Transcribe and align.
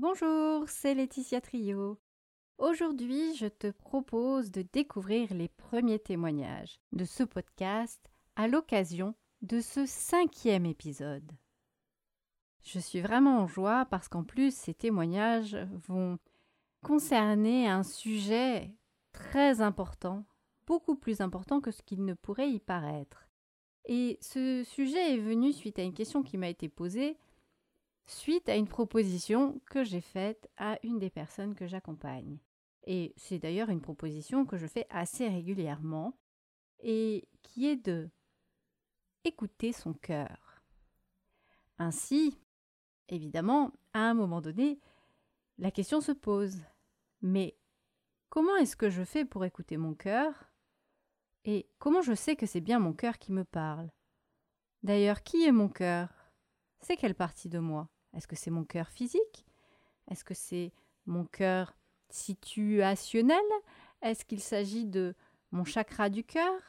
Bonjour, 0.00 0.68
c'est 0.68 0.94
Laetitia 0.94 1.40
Trio. 1.40 1.98
Aujourd'hui, 2.58 3.34
je 3.34 3.46
te 3.46 3.72
propose 3.72 4.52
de 4.52 4.62
découvrir 4.72 5.34
les 5.34 5.48
premiers 5.48 5.98
témoignages 5.98 6.78
de 6.92 7.04
ce 7.04 7.24
podcast 7.24 8.08
à 8.36 8.46
l'occasion 8.46 9.16
de 9.42 9.58
ce 9.60 9.86
cinquième 9.86 10.66
épisode. 10.66 11.32
Je 12.62 12.78
suis 12.78 13.00
vraiment 13.00 13.40
en 13.40 13.48
joie 13.48 13.86
parce 13.86 14.06
qu'en 14.06 14.22
plus, 14.22 14.54
ces 14.54 14.72
témoignages 14.72 15.56
vont 15.88 16.20
concerner 16.84 17.66
un 17.66 17.82
sujet 17.82 18.72
très 19.10 19.60
important, 19.62 20.24
beaucoup 20.68 20.94
plus 20.94 21.20
important 21.20 21.60
que 21.60 21.72
ce 21.72 21.82
qu'il 21.82 22.04
ne 22.04 22.14
pourrait 22.14 22.52
y 22.52 22.60
paraître. 22.60 23.28
Et 23.84 24.16
ce 24.20 24.62
sujet 24.62 25.14
est 25.14 25.20
venu 25.20 25.52
suite 25.52 25.80
à 25.80 25.82
une 25.82 25.92
question 25.92 26.22
qui 26.22 26.38
m'a 26.38 26.48
été 26.48 26.68
posée 26.68 27.18
suite 28.08 28.48
à 28.48 28.56
une 28.56 28.66
proposition 28.66 29.60
que 29.66 29.84
j'ai 29.84 30.00
faite 30.00 30.50
à 30.56 30.78
une 30.82 30.98
des 30.98 31.10
personnes 31.10 31.54
que 31.54 31.66
j'accompagne. 31.66 32.38
Et 32.84 33.12
c'est 33.16 33.38
d'ailleurs 33.38 33.68
une 33.68 33.82
proposition 33.82 34.46
que 34.46 34.56
je 34.56 34.66
fais 34.66 34.86
assez 34.88 35.28
régulièrement 35.28 36.18
et 36.80 37.28
qui 37.42 37.66
est 37.66 37.76
de 37.76 38.08
écouter 39.24 39.72
son 39.72 39.92
cœur. 39.92 40.62
Ainsi, 41.78 42.38
évidemment, 43.08 43.72
à 43.92 44.00
un 44.00 44.14
moment 44.14 44.40
donné, 44.40 44.80
la 45.58 45.70
question 45.70 46.00
se 46.00 46.12
pose. 46.12 46.62
Mais 47.20 47.58
comment 48.30 48.56
est-ce 48.56 48.76
que 48.76 48.88
je 48.88 49.04
fais 49.04 49.26
pour 49.26 49.44
écouter 49.44 49.76
mon 49.76 49.94
cœur 49.94 50.50
Et 51.44 51.68
comment 51.78 52.00
je 52.00 52.14
sais 52.14 52.36
que 52.36 52.46
c'est 52.46 52.60
bien 52.62 52.78
mon 52.78 52.94
cœur 52.94 53.18
qui 53.18 53.32
me 53.32 53.44
parle? 53.44 53.90
D'ailleurs, 54.82 55.22
qui 55.22 55.44
est 55.44 55.52
mon 55.52 55.68
cœur? 55.68 56.08
C'est 56.80 56.96
quelle 56.96 57.14
partie 57.14 57.48
de 57.48 57.58
moi? 57.58 57.90
Est-ce 58.14 58.26
que 58.26 58.36
c'est 58.36 58.50
mon 58.50 58.64
cœur 58.64 58.88
physique? 58.88 59.46
Est-ce 60.10 60.24
que 60.24 60.34
c'est 60.34 60.72
mon 61.06 61.24
cœur 61.24 61.74
situationnel? 62.10 63.38
Est-ce 64.02 64.24
qu'il 64.24 64.40
s'agit 64.40 64.86
de 64.86 65.14
mon 65.50 65.64
chakra 65.64 66.08
du 66.08 66.24
cœur? 66.24 66.60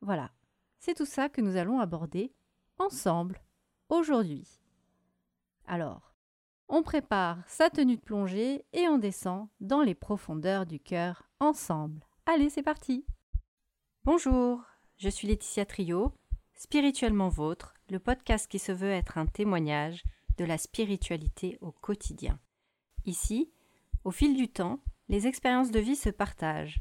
Voilà, 0.00 0.30
c'est 0.78 0.94
tout 0.94 1.06
ça 1.06 1.28
que 1.28 1.40
nous 1.40 1.56
allons 1.56 1.80
aborder 1.80 2.32
ensemble 2.78 3.40
aujourd'hui. 3.88 4.60
Alors, 5.66 6.14
on 6.68 6.82
prépare 6.82 7.38
sa 7.46 7.70
tenue 7.70 7.96
de 7.96 8.00
plongée 8.00 8.64
et 8.72 8.88
on 8.88 8.98
descend 8.98 9.48
dans 9.60 9.82
les 9.82 9.94
profondeurs 9.94 10.66
du 10.66 10.80
cœur 10.80 11.28
ensemble. 11.40 12.04
Allez, 12.26 12.50
c'est 12.50 12.62
parti 12.62 13.04
Bonjour, 14.04 14.62
je 14.98 15.08
suis 15.08 15.28
Laetitia 15.28 15.64
Trio, 15.64 16.12
Spirituellement 16.54 17.28
Vôtre, 17.28 17.74
le 17.90 17.98
podcast 17.98 18.50
qui 18.50 18.58
se 18.58 18.72
veut 18.72 18.90
être 18.90 19.18
un 19.18 19.26
témoignage 19.26 20.02
de 20.36 20.44
la 20.44 20.58
spiritualité 20.58 21.58
au 21.60 21.72
quotidien. 21.72 22.38
Ici, 23.04 23.50
au 24.04 24.10
fil 24.10 24.36
du 24.36 24.48
temps, 24.48 24.80
les 25.08 25.26
expériences 25.26 25.70
de 25.70 25.80
vie 25.80 25.96
se 25.96 26.10
partagent, 26.10 26.80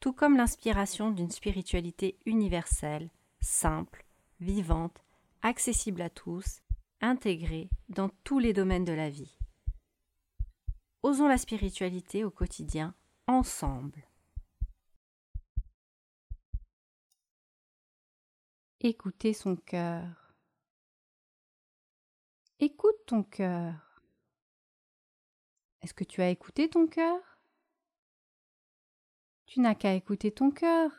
tout 0.00 0.12
comme 0.12 0.36
l'inspiration 0.36 1.10
d'une 1.10 1.30
spiritualité 1.30 2.18
universelle, 2.26 3.10
simple, 3.40 4.04
vivante, 4.40 5.02
accessible 5.42 6.02
à 6.02 6.10
tous, 6.10 6.62
intégrée 7.00 7.68
dans 7.88 8.08
tous 8.24 8.38
les 8.38 8.52
domaines 8.52 8.84
de 8.84 8.92
la 8.92 9.10
vie. 9.10 9.38
Osons 11.02 11.28
la 11.28 11.38
spiritualité 11.38 12.24
au 12.24 12.30
quotidien 12.30 12.94
ensemble. 13.26 14.04
Écoutez 18.80 19.32
son 19.32 19.56
cœur. 19.56 20.27
Écoute 22.60 23.06
ton 23.06 23.22
cœur. 23.22 24.02
Est-ce 25.80 25.94
que 25.94 26.02
tu 26.02 26.20
as 26.22 26.30
écouté 26.30 26.68
ton 26.68 26.88
cœur? 26.88 27.20
Tu 29.46 29.60
n'as 29.60 29.76
qu'à 29.76 29.94
écouter 29.94 30.32
ton 30.32 30.50
cœur. 30.50 30.90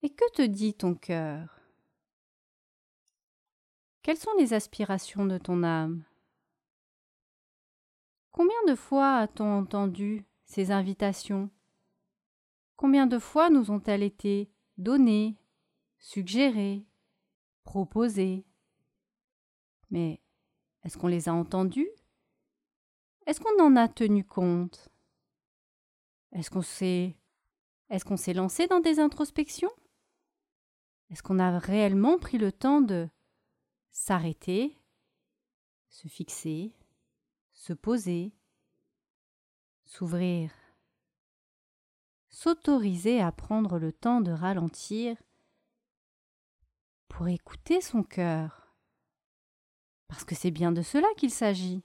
Et 0.00 0.08
que 0.08 0.24
te 0.32 0.40
dit 0.40 0.72
ton 0.72 0.94
cœur? 0.94 1.60
Quelles 4.00 4.16
sont 4.16 4.32
les 4.38 4.54
aspirations 4.54 5.26
de 5.26 5.36
ton 5.36 5.62
âme? 5.62 6.04
Combien 8.30 8.64
de 8.66 8.74
fois 8.74 9.18
a-t-on 9.18 9.58
entendu 9.58 10.24
ces 10.46 10.70
invitations? 10.70 11.50
Combien 12.76 13.06
de 13.06 13.18
fois 13.18 13.50
nous 13.50 13.70
ont-elles 13.70 14.02
été 14.02 14.50
données, 14.78 15.36
suggérées, 15.98 16.86
proposées? 17.64 18.46
Mais 19.92 20.20
est-ce 20.82 20.98
qu'on 20.98 21.06
les 21.06 21.28
a 21.28 21.34
entendus? 21.34 21.90
Est-ce 23.26 23.40
qu'on 23.40 23.62
en 23.62 23.76
a 23.76 23.86
tenu 23.86 24.24
compte? 24.24 24.88
Est-ce 26.32 26.50
qu'on 26.50 26.62
s'est 26.62 27.14
est-ce 27.90 28.06
qu'on 28.06 28.16
s'est 28.16 28.32
lancé 28.32 28.66
dans 28.66 28.80
des 28.80 28.98
introspections? 28.98 29.70
Est-ce 31.10 31.22
qu'on 31.22 31.38
a 31.38 31.58
réellement 31.58 32.18
pris 32.18 32.38
le 32.38 32.50
temps 32.50 32.80
de 32.80 33.06
s'arrêter, 33.90 34.78
se 35.90 36.08
fixer, 36.08 36.72
se 37.52 37.74
poser, 37.74 38.32
s'ouvrir, 39.84 40.50
s'autoriser 42.30 43.20
à 43.20 43.30
prendre 43.30 43.78
le 43.78 43.92
temps 43.92 44.22
de 44.22 44.32
ralentir 44.32 45.22
pour 47.08 47.28
écouter 47.28 47.82
son 47.82 48.02
cœur? 48.02 48.61
Parce 50.12 50.24
que 50.24 50.34
c'est 50.34 50.50
bien 50.50 50.72
de 50.72 50.82
cela 50.82 51.08
qu'il 51.16 51.30
s'agit. 51.30 51.82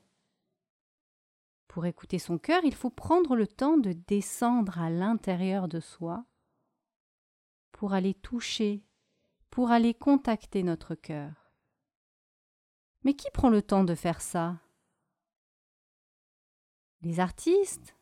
Pour 1.69 1.85
écouter 1.85 2.19
son 2.19 2.37
cœur, 2.37 2.61
il 2.65 2.75
faut 2.75 2.89
prendre 2.89 3.37
le 3.37 3.47
temps 3.47 3.77
de 3.77 3.93
descendre 3.93 4.79
à 4.79 4.89
l'intérieur 4.89 5.69
de 5.69 5.79
soi, 5.79 6.25
pour 7.71 7.93
aller 7.93 8.13
toucher, 8.13 8.83
pour 9.49 9.71
aller 9.71 9.93
contacter 9.93 10.61
notre 10.61 10.93
cœur. 10.93 11.53
Mais 13.03 13.13
qui 13.13 13.31
prend 13.31 13.49
le 13.49 13.61
temps 13.61 13.85
de 13.85 13.95
faire 13.95 14.19
ça? 14.19 14.59
Les 17.03 17.21
artistes? 17.21 17.95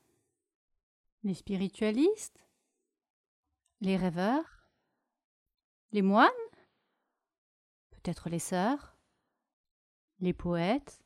Les 1.22 1.36
spiritualistes? 1.36 2.44
Les 3.80 3.96
rêveurs? 3.96 4.72
Les 5.92 6.02
moines? 6.02 6.32
Peut-être 7.92 8.28
les 8.28 8.40
sœurs? 8.40 8.95
Les 10.26 10.34
poètes, 10.34 11.00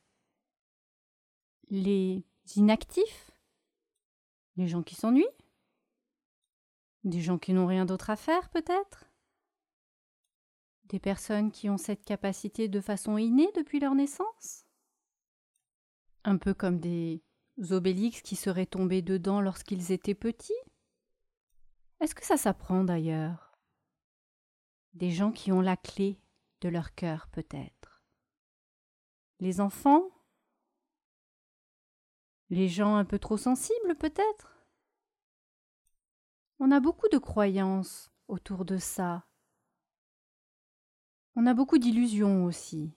les 1.70 2.24
inactifs, 2.56 3.32
les 4.56 4.68
gens 4.68 4.82
qui 4.82 4.96
s'ennuient, 4.96 5.26
des 7.04 7.22
gens 7.22 7.38
qui 7.38 7.54
n'ont 7.54 7.68
rien 7.68 7.86
d'autre 7.86 8.10
à 8.10 8.16
faire 8.16 8.50
peut-être, 8.50 9.12
des 10.86 11.00
personnes 11.00 11.52
qui 11.52 11.70
ont 11.70 11.78
cette 11.78 12.06
capacité 12.06 12.70
de 12.70 12.80
façon 12.80 13.18
innée 13.18 13.52
depuis 13.56 13.80
leur 13.80 13.94
naissance, 13.94 14.66
un 16.24 16.38
peu 16.38 16.54
comme 16.54 16.80
des 16.80 17.22
obélix 17.72 18.22
qui 18.22 18.38
seraient 18.38 18.66
tombés 18.66 19.02
dedans 19.02 19.42
lorsqu'ils 19.42 19.92
étaient 19.92 20.16
petits. 20.16 20.54
Est-ce 22.00 22.16
que 22.16 22.26
ça 22.26 22.38
s'apprend 22.38 22.86
d'ailleurs? 22.86 23.60
Des 24.94 25.12
gens 25.12 25.34
qui 25.34 25.52
ont 25.52 25.62
la 25.62 25.76
clé 25.76 26.22
de 26.62 26.70
leur 26.70 26.96
cœur 26.96 27.28
peut-être. 27.28 27.79
Les 29.40 29.62
enfants? 29.62 30.10
Les 32.50 32.68
gens 32.68 32.96
un 32.96 33.06
peu 33.06 33.20
trop 33.20 33.38
sensibles 33.38 33.96
peut-être? 33.96 34.68
On 36.60 36.72
a 36.72 36.82
beaucoup 36.82 37.08
de 37.08 37.18
croyances 37.18 38.12
autour 38.28 38.66
de 38.66 38.78
ça. 38.78 39.26
On 41.36 41.46
a 41.46 41.54
beaucoup 41.54 41.78
d'illusions 41.78 42.44
aussi. 42.44 42.94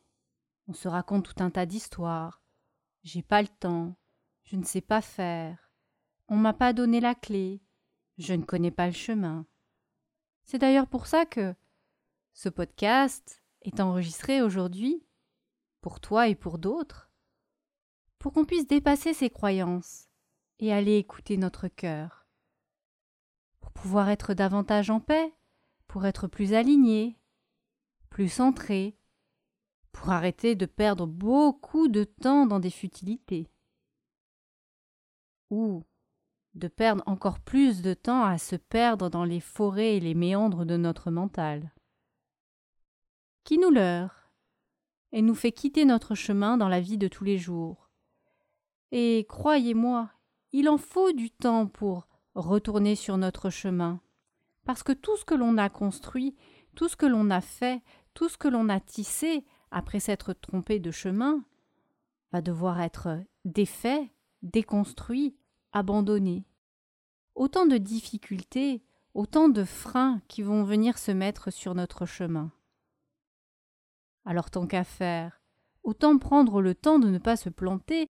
On 0.67 0.73
se 0.73 0.89
raconte 0.89 1.25
tout 1.25 1.45
un 1.45 1.51
tas 1.51 1.67
d'histoires. 1.67 2.43
J'ai 3.05 3.23
pas 3.23 3.43
le 3.43 3.49
temps, 3.49 3.97
je 4.43 4.57
ne 4.57 4.65
sais 4.65 4.81
pas 4.81 5.01
faire, 5.01 5.73
on 6.29 6.37
m'a 6.37 6.53
pas 6.53 6.73
donné 6.73 7.01
la 7.01 7.15
clé, 7.15 7.63
je 8.19 8.33
ne 8.35 8.45
connais 8.45 8.71
pas 8.71 8.87
le 8.87 8.93
chemin. 8.93 9.47
C'est 10.45 10.59
d'ailleurs 10.59 10.87
pour 10.89 11.07
ça 11.07 11.27
que 11.27 11.55
ce 12.33 12.49
podcast 12.49 13.43
est 13.63 13.81
enregistré 13.81 14.43
aujourd'hui 14.43 15.05
pour 15.83 16.01
toi 16.01 16.29
et 16.29 16.35
pour 16.35 16.59
d'autres, 16.59 17.11
pour 18.19 18.33
qu'on 18.33 18.47
puisse 18.47 18.67
dépasser 18.67 19.13
ces 19.13 19.29
croyances 19.29 20.09
et 20.61 20.73
aller 20.73 20.97
écouter 20.97 21.37
notre 21.37 21.69
cœur, 21.69 22.27
pour 23.61 23.73
pouvoir 23.73 24.09
être 24.09 24.33
davantage 24.33 24.91
en 24.91 25.01
paix, 25.01 25.35
pour 25.89 26.07
être 26.07 26.29
plus 26.29 26.55
aligné, 26.55 27.19
plus 28.09 28.29
centré, 28.29 28.97
pour 29.91 30.11
arrêter 30.11 30.55
de 30.55 30.67
perdre 30.67 31.07
beaucoup 31.07 31.89
de 31.89 32.05
temps 32.05 32.47
dans 32.47 32.61
des 32.61 32.71
futilités, 32.71 33.51
ou 35.51 35.85
de 36.55 36.69
perdre 36.69 37.03
encore 37.07 37.41
plus 37.41 37.83
de 37.83 37.93
temps 37.93 38.25
à 38.25 38.39
se 38.39 38.57
perdre 38.57 39.11
dans 39.11 39.25
les 39.25 39.41
forêts 39.41 39.97
et 39.97 40.01
les 40.01 40.15
méandres 40.15 40.65
de 40.65 40.77
notre 40.77 41.11
mental. 41.11 41.73
Qui 43.43 43.59
nous 43.59 43.71
leurre? 43.71 44.22
Et 45.13 45.23
nous 45.23 45.35
fait 45.35 45.53
quitter 45.53 45.85
notre 45.85 46.15
chemin 46.15 46.57
dans 46.57 46.69
la 46.69 46.81
vie 46.81 46.99
de 46.99 47.09
tous 47.09 47.25
les 47.25 47.39
jours, 47.39 47.91
Et 48.91 49.27
croyez-moi, 49.29 50.11
il 50.53 50.69
en 50.69 50.79
faut 50.79 51.13
du 51.13 51.31
temps 51.31 51.67
pour 51.67 52.07
retourner 52.35 52.95
sur 52.95 53.17
notre 53.17 53.51
chemin. 53.51 54.01
Parce 54.65 54.83
que 54.83 54.93
tout 54.93 55.17
ce 55.17 55.25
que 55.25 55.35
l'on 55.35 55.57
a 55.59 55.69
construit, 55.69 56.35
tout 56.75 56.89
ce 56.89 56.97
que 56.97 57.07
l'on 57.07 57.31
a 57.31 57.41
fait, 57.41 57.83
tout 58.15 58.29
ce 58.29 58.39
que 58.39 58.49
l'on 58.49 58.69
a 58.69 58.81
tissé 58.81 59.45
après 59.71 60.01
s'être 60.01 60.33
trompé 60.35 60.79
de 60.79 60.91
chemin, 60.91 61.45
va 62.33 62.43
devoir 62.43 62.81
être 62.81 63.19
défait, 63.45 64.13
déconstruit, 64.43 65.37
abandonné. 65.73 66.45
Autant 67.35 67.67
de 67.67 67.79
difficultés, 67.79 68.83
autant 69.15 69.49
de 69.49 69.65
freins 69.65 70.21
qui 70.29 70.43
vont 70.43 70.65
venir 70.65 70.99
se 70.99 71.13
mettre 71.13 71.51
sur 71.51 71.75
notre 71.75 72.07
chemin. 72.07 72.53
Alors 74.25 74.51
tant 74.51 74.67
qu'à 74.67 74.85
faire, 74.85 75.41
autant 75.83 76.19
prendre 76.19 76.61
le 76.61 76.75
temps 76.75 76.99
de 76.99 77.09
ne 77.09 77.19
pas 77.19 77.37
se 77.37 77.49
planter, 77.49 78.07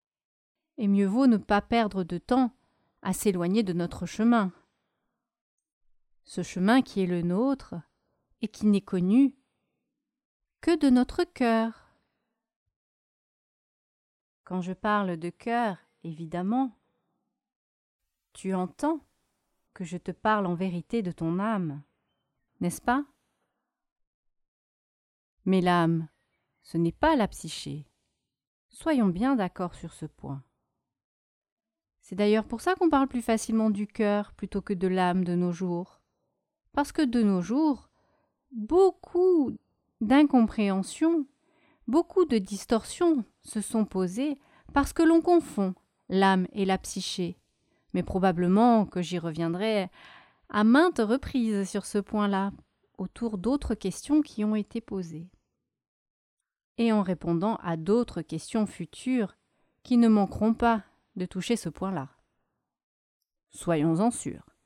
et 0.78 0.88
mieux 0.88 1.06
vaut 1.06 1.26
ne 1.26 1.36
pas 1.36 1.62
perdre 1.62 2.04
de 2.04 2.18
temps 2.18 2.54
à 3.02 3.12
s'éloigner 3.12 3.62
de 3.62 3.72
notre 3.72 4.06
chemin. 4.06 4.52
Ce 6.24 6.42
chemin 6.42 6.82
qui 6.82 7.02
est 7.02 7.06
le 7.06 7.22
nôtre, 7.22 7.74
et 8.42 8.48
qui 8.48 8.66
n'est 8.66 8.80
connu 8.80 9.36
que 10.60 10.76
de 10.78 10.90
notre 10.90 11.24
cœur. 11.24 11.96
Quand 14.44 14.60
je 14.60 14.72
parle 14.72 15.16
de 15.16 15.30
cœur, 15.30 15.78
évidemment, 16.04 16.76
tu 18.32 18.54
entends 18.54 19.00
que 19.74 19.84
je 19.84 19.96
te 19.96 20.10
parle 20.10 20.46
en 20.46 20.54
vérité 20.54 21.02
de 21.02 21.12
ton 21.12 21.38
âme, 21.38 21.82
n'est-ce 22.60 22.82
pas? 22.82 23.04
Mais 25.44 25.60
l'âme, 25.60 26.08
ce 26.62 26.78
n'est 26.78 26.92
pas 26.92 27.16
la 27.16 27.28
psyché. 27.28 27.86
Soyons 28.68 29.08
bien 29.08 29.36
d'accord 29.36 29.74
sur 29.74 29.92
ce 29.92 30.06
point. 30.06 30.42
C'est 32.00 32.16
d'ailleurs 32.16 32.46
pour 32.46 32.60
ça 32.60 32.74
qu'on 32.74 32.90
parle 32.90 33.08
plus 33.08 33.22
facilement 33.22 33.70
du 33.70 33.86
cœur 33.86 34.32
plutôt 34.32 34.60
que 34.60 34.74
de 34.74 34.88
l'âme 34.88 35.24
de 35.24 35.34
nos 35.34 35.52
jours. 35.52 36.00
Parce 36.72 36.92
que 36.92 37.02
de 37.02 37.22
nos 37.22 37.42
jours, 37.42 37.90
beaucoup 38.50 39.56
d'incompréhensions, 40.00 41.26
beaucoup 41.86 42.24
de 42.24 42.38
distorsions 42.38 43.24
se 43.42 43.60
sont 43.60 43.84
posées 43.84 44.38
parce 44.72 44.92
que 44.92 45.02
l'on 45.02 45.20
confond 45.20 45.74
l'âme 46.08 46.46
et 46.52 46.64
la 46.64 46.78
psyché. 46.78 47.38
Mais 47.94 48.02
probablement 48.02 48.86
que 48.86 49.02
j'y 49.02 49.18
reviendrai 49.18 49.88
à 50.48 50.64
maintes 50.64 51.00
reprises 51.00 51.68
sur 51.68 51.86
ce 51.86 51.98
point-là, 51.98 52.52
autour 53.02 53.36
d'autres 53.36 53.74
questions 53.74 54.22
qui 54.22 54.44
ont 54.44 54.54
été 54.54 54.80
posées. 54.80 55.28
Et 56.78 56.92
en 56.92 57.02
répondant 57.02 57.56
à 57.56 57.76
d'autres 57.76 58.22
questions 58.22 58.66
futures 58.66 59.36
qui 59.82 59.96
ne 59.96 60.08
manqueront 60.08 60.54
pas 60.54 60.84
de 61.16 61.26
toucher 61.26 61.56
ce 61.56 61.68
point-là. 61.68 62.08
Soyons-en 63.50 64.10
sûrs. 64.10 64.56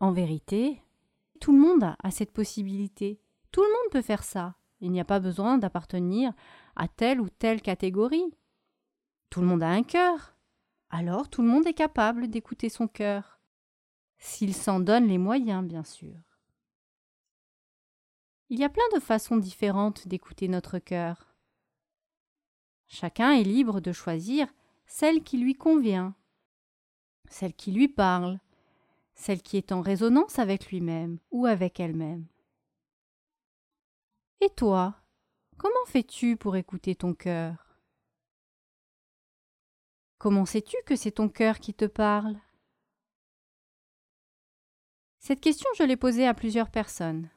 En 0.00 0.12
vérité, 0.12 0.82
tout 1.40 1.52
le 1.52 1.58
monde 1.58 1.94
a 1.98 2.10
cette 2.10 2.32
possibilité. 2.32 3.20
Tout 3.52 3.62
le 3.62 3.68
monde 3.68 3.92
peut 3.92 4.02
faire 4.02 4.24
ça. 4.24 4.56
Il 4.80 4.90
n'y 4.92 5.00
a 5.00 5.04
pas 5.04 5.20
besoin 5.20 5.58
d'appartenir 5.58 6.32
à 6.76 6.88
telle 6.88 7.20
ou 7.20 7.28
telle 7.28 7.62
catégorie. 7.62 8.34
Tout 9.30 9.40
le 9.40 9.46
monde 9.46 9.62
a 9.62 9.70
un 9.70 9.82
cœur. 9.82 10.36
Alors 10.90 11.28
tout 11.28 11.42
le 11.42 11.48
monde 11.48 11.66
est 11.66 11.74
capable 11.74 12.28
d'écouter 12.28 12.68
son 12.68 12.88
cœur. 12.88 13.40
S'il 14.18 14.54
s'en 14.54 14.80
donne 14.80 15.06
les 15.06 15.18
moyens, 15.18 15.64
bien 15.64 15.84
sûr. 15.84 16.27
Il 18.50 18.58
y 18.58 18.64
a 18.64 18.70
plein 18.70 18.88
de 18.94 19.00
façons 19.00 19.36
différentes 19.36 20.08
d'écouter 20.08 20.48
notre 20.48 20.78
cœur. 20.78 21.34
Chacun 22.86 23.32
est 23.32 23.42
libre 23.42 23.80
de 23.80 23.92
choisir 23.92 24.48
celle 24.86 25.22
qui 25.22 25.36
lui 25.36 25.54
convient, 25.54 26.14
celle 27.28 27.52
qui 27.52 27.72
lui 27.72 27.88
parle, 27.88 28.40
celle 29.14 29.42
qui 29.42 29.58
est 29.58 29.70
en 29.70 29.82
résonance 29.82 30.38
avec 30.38 30.70
lui-même 30.70 31.18
ou 31.30 31.44
avec 31.44 31.78
elle-même. 31.78 32.26
Et 34.40 34.48
toi, 34.48 34.96
comment 35.58 35.84
fais-tu 35.86 36.36
pour 36.38 36.56
écouter 36.56 36.94
ton 36.94 37.12
cœur? 37.12 37.76
Comment 40.16 40.46
sais-tu 40.46 40.76
que 40.86 40.96
c'est 40.96 41.12
ton 41.12 41.28
cœur 41.28 41.58
qui 41.58 41.74
te 41.74 41.84
parle? 41.84 42.40
Cette 45.18 45.40
question, 45.40 45.68
je 45.76 45.82
l'ai 45.82 45.96
posée 45.96 46.26
à 46.26 46.32
plusieurs 46.32 46.70
personnes. 46.70 47.28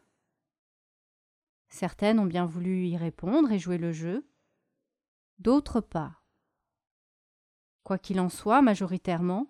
Certaines 1.72 2.20
ont 2.20 2.26
bien 2.26 2.46
voulu 2.46 2.86
y 2.86 2.98
répondre 2.98 3.50
et 3.52 3.58
jouer 3.58 3.78
le 3.78 3.94
jeu, 3.94 4.28
d'autres 5.40 5.80
pas. 5.80 6.22
Quoi 7.84 7.98
qu'il 7.98 8.20
en 8.20 8.28
soit, 8.28 8.62
majoritairement, 8.62 9.48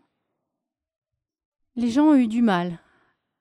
les 1.76 1.90
gens 1.90 2.12
ont 2.12 2.16
eu 2.16 2.28
du 2.28 2.44
mal 2.44 2.80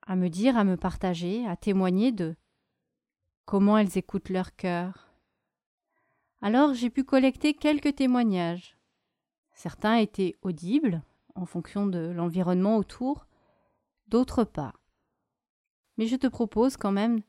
à 0.07 0.17
me 0.17 0.29
dire, 0.29 0.57
à 0.57 0.65
me 0.65 0.79
partager, 0.79 1.47
à 1.47 1.57
témoigner 1.57 2.11
de 2.11 2.35
comment 3.45 3.77
elles 3.77 3.99
écoutent 3.99 4.31
leur 4.31 4.57
cœur. 4.57 5.13
Alors 6.41 6.73
j'ai 6.73 6.89
pu 6.89 7.05
collecter 7.05 7.53
quelques 7.53 7.95
témoignages. 7.95 8.79
Certains 9.53 9.97
étaient 9.97 10.39
audibles 10.41 11.03
en 11.35 11.45
fonction 11.45 11.87
de 11.87 11.99
l'environnement 11.99 12.79
autour, 12.79 13.27
d'autres 14.09 14.45
pas. 14.45 14.73
Mais 15.99 16.07
je 16.07 16.17
te 16.17 16.27
propose 16.27 16.79
quand 16.79 16.93
même 16.93 17.21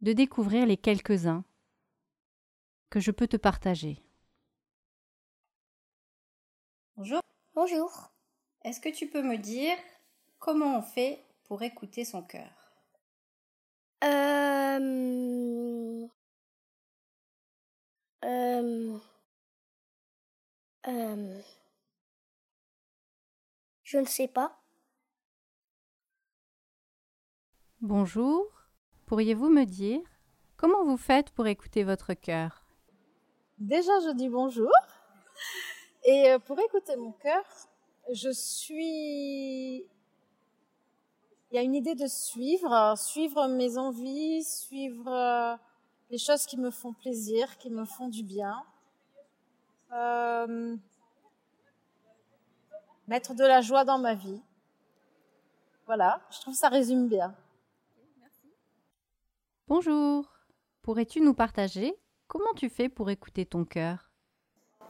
de 0.00 0.12
découvrir 0.12 0.66
les 0.66 0.76
quelques-uns 0.76 1.44
que 2.90 3.00
je 3.00 3.10
peux 3.10 3.26
te 3.26 3.36
partager. 3.36 4.02
Bonjour. 6.96 7.20
Bonjour. 7.54 8.10
Est-ce 8.64 8.80
que 8.80 8.88
tu 8.88 9.08
peux 9.08 9.22
me 9.22 9.36
dire 9.36 9.76
comment 10.38 10.78
on 10.78 10.82
fait 10.82 11.24
pour 11.44 11.62
écouter 11.62 12.04
son 12.04 12.22
cœur? 12.22 12.50
Euh... 14.04 16.06
Euh... 18.24 18.98
Euh... 20.86 21.42
Je 23.84 23.98
ne 23.98 24.06
sais 24.06 24.28
pas. 24.28 24.60
Bonjour. 27.80 28.57
Pourriez-vous 29.08 29.48
me 29.48 29.64
dire 29.64 30.02
comment 30.58 30.84
vous 30.84 30.98
faites 30.98 31.30
pour 31.30 31.46
écouter 31.46 31.82
votre 31.82 32.12
cœur? 32.12 32.66
Déjà, 33.56 33.92
je 34.00 34.12
dis 34.12 34.28
bonjour. 34.28 34.70
Et 36.04 36.28
euh, 36.28 36.38
pour 36.38 36.60
écouter 36.60 36.94
mon 36.94 37.12
cœur, 37.12 37.42
je 38.12 38.28
suis. 38.30 39.78
Il 41.50 41.54
y 41.54 41.56
a 41.56 41.62
une 41.62 41.74
idée 41.74 41.94
de 41.94 42.06
suivre, 42.06 42.98
suivre 42.98 43.46
mes 43.46 43.78
envies, 43.78 44.44
suivre 44.44 45.10
euh, 45.10 45.56
les 46.10 46.18
choses 46.18 46.44
qui 46.44 46.58
me 46.58 46.70
font 46.70 46.92
plaisir, 46.92 47.56
qui 47.56 47.70
me 47.70 47.86
font 47.86 48.08
du 48.08 48.22
bien. 48.22 48.62
Euh, 49.90 50.76
mettre 53.06 53.32
de 53.32 53.44
la 53.44 53.62
joie 53.62 53.86
dans 53.86 53.98
ma 53.98 54.12
vie. 54.12 54.42
Voilà, 55.86 56.20
je 56.30 56.40
trouve 56.40 56.52
que 56.52 56.60
ça 56.60 56.68
résume 56.68 57.08
bien. 57.08 57.34
Bonjour. 59.68 60.24
Pourrais-tu 60.80 61.20
nous 61.20 61.34
partager 61.34 61.94
comment 62.26 62.54
tu 62.56 62.70
fais 62.70 62.88
pour 62.88 63.10
écouter 63.10 63.44
ton 63.44 63.66
cœur? 63.66 64.10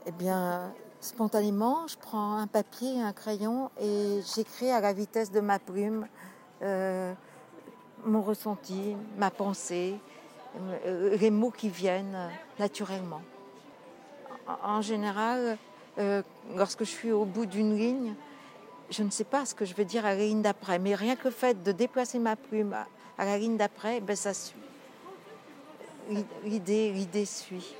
Eh 0.05 0.11
bien, 0.13 0.73
Spontanément, 1.01 1.85
je 1.87 1.97
prends 1.97 2.37
un 2.37 2.47
papier 2.47 2.95
et 2.95 3.01
un 3.01 3.11
crayon 3.11 3.71
et 3.81 4.21
j'écris 4.33 4.71
à 4.71 4.79
la 4.79 4.93
vitesse 4.93 5.31
de 5.31 5.41
ma 5.41 5.59
plume 5.59 6.07
euh, 6.61 7.13
mon 8.05 8.21
ressenti, 8.21 8.95
ma 9.17 9.29
pensée, 9.31 9.95
euh, 10.85 11.17
les 11.17 11.29
mots 11.29 11.51
qui 11.51 11.67
viennent 11.67 12.29
naturellement. 12.57 13.21
En 14.63 14.81
général, 14.81 15.57
euh, 15.97 16.23
lorsque 16.55 16.85
je 16.85 16.89
suis 16.89 17.11
au 17.11 17.25
bout 17.25 17.45
d'une 17.45 17.75
ligne, 17.75 18.13
je 18.89 19.03
ne 19.03 19.09
sais 19.09 19.25
pas 19.25 19.45
ce 19.45 19.53
que 19.53 19.65
je 19.65 19.73
vais 19.73 19.83
dire 19.83 20.05
à 20.05 20.15
la 20.15 20.23
ligne 20.23 20.41
d'après, 20.41 20.79
mais 20.79 20.95
rien 20.95 21.17
que 21.17 21.25
le 21.25 21.33
fait 21.33 21.63
de 21.63 21.73
déplacer 21.73 22.17
ma 22.17 22.37
plume 22.37 22.77
à 23.17 23.25
la 23.25 23.37
ligne 23.37 23.57
d'après, 23.57 23.99
ben 23.99 24.15
ça 24.15 24.33
suit. 24.33 24.68
L'idée, 26.43 26.91
l'idée 26.91 27.25
suit. 27.25 27.75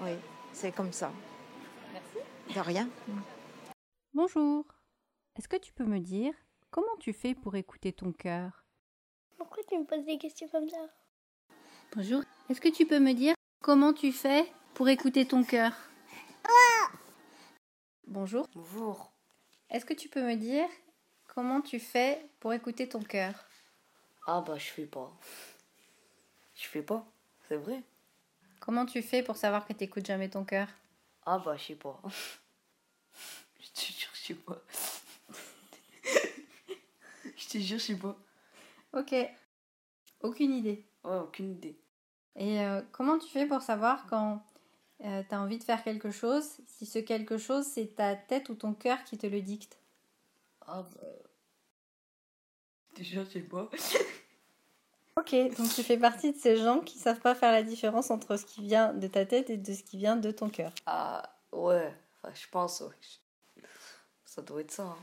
Oui, 0.00 0.12
c'est 0.52 0.72
comme 0.72 0.92
ça. 0.92 1.12
De 2.54 2.60
rien. 2.60 2.88
Bonjour. 4.12 4.64
Est-ce 5.36 5.48
que 5.48 5.56
tu 5.56 5.72
peux 5.72 5.84
me 5.84 5.98
dire 5.98 6.34
comment 6.70 6.96
tu 7.00 7.12
fais 7.12 7.34
pour 7.34 7.56
écouter 7.56 7.92
ton 7.92 8.12
cœur? 8.12 8.64
Pourquoi 9.36 9.62
tu 9.64 9.78
me 9.78 9.84
poses 9.84 10.04
des 10.04 10.18
questions 10.18 10.48
comme 10.48 10.68
ça? 10.68 10.86
Bonjour. 11.94 12.22
Est-ce 12.48 12.60
que 12.60 12.68
tu 12.68 12.86
peux 12.86 13.00
me 13.00 13.12
dire 13.12 13.34
comment 13.62 13.92
tu 13.92 14.12
fais 14.12 14.46
pour 14.74 14.88
écouter 14.88 15.26
ton 15.26 15.42
cœur? 15.42 15.72
Bonjour. 18.06 18.46
Bonjour. 18.54 19.12
Est-ce 19.70 19.84
que 19.84 19.94
tu 19.94 20.08
peux 20.08 20.22
me 20.22 20.36
dire 20.36 20.68
comment 21.26 21.60
tu 21.60 21.80
fais 21.80 22.24
pour 22.38 22.52
écouter 22.52 22.88
ton 22.88 23.02
cœur? 23.02 23.34
Ah 24.26 24.40
bah 24.40 24.56
je 24.56 24.70
fais 24.70 24.86
pas. 24.86 25.12
Je 26.54 26.66
fais 26.68 26.82
pas, 26.82 27.04
c'est 27.48 27.56
vrai. 27.56 27.82
Comment 28.60 28.86
tu 28.86 29.02
fais 29.02 29.22
pour 29.22 29.36
savoir 29.36 29.66
que 29.66 29.72
tu 29.72 29.84
n'écoutes 29.84 30.06
jamais 30.06 30.30
ton 30.30 30.44
cœur? 30.44 30.68
Ah 31.26 31.38
bah 31.38 31.56
je 31.56 31.64
sais 31.64 31.74
pas. 31.74 32.00
sais 34.24 34.34
pas. 34.34 34.62
je 37.36 37.48
te 37.48 37.58
jure, 37.58 37.78
je 37.78 37.84
sais 37.84 37.96
pas. 37.96 38.16
Ok. 38.92 39.14
Aucune 40.22 40.54
idée. 40.54 40.86
Ouais, 41.04 41.18
aucune 41.18 41.52
idée. 41.52 41.78
Et 42.36 42.60
euh, 42.60 42.80
comment 42.92 43.18
tu 43.18 43.28
fais 43.28 43.46
pour 43.46 43.62
savoir 43.62 44.06
quand 44.06 44.42
tu 45.00 45.06
as 45.06 45.40
envie 45.40 45.58
de 45.58 45.64
faire 45.64 45.84
quelque 45.84 46.10
chose, 46.10 46.58
si 46.66 46.86
ce 46.86 46.98
quelque 46.98 47.36
chose 47.36 47.66
c'est 47.66 47.94
ta 47.96 48.16
tête 48.16 48.48
ou 48.48 48.54
ton 48.54 48.72
cœur 48.72 49.04
qui 49.04 49.18
te 49.18 49.26
le 49.26 49.42
dicte? 49.42 49.78
Ah 50.62 50.82
bah. 50.82 51.00
Déjà, 52.94 53.24
je 53.24 53.30
sais 53.30 53.40
pas. 53.40 53.68
Ok, 55.16 55.32
donc 55.56 55.68
tu 55.72 55.84
fais 55.84 55.96
partie 55.96 56.32
de 56.32 56.36
ces 56.36 56.56
gens 56.56 56.80
qui 56.80 56.98
savent 56.98 57.20
pas 57.20 57.36
faire 57.36 57.52
la 57.52 57.62
différence 57.62 58.10
entre 58.10 58.36
ce 58.36 58.44
qui 58.44 58.62
vient 58.62 58.92
de 58.92 59.06
ta 59.06 59.24
tête 59.24 59.48
et 59.48 59.56
de 59.56 59.72
ce 59.72 59.84
qui 59.84 59.96
vient 59.96 60.16
de 60.16 60.32
ton 60.32 60.50
cœur. 60.50 60.72
Ah, 60.86 61.38
ouais. 61.52 61.96
Enfin, 62.16 62.34
je 62.34 62.48
pense, 62.48 62.80
ouais. 62.80 63.64
Ça 64.24 64.42
doit 64.42 64.60
être 64.60 64.72
ça. 64.72 64.86
Hein. 64.86 64.98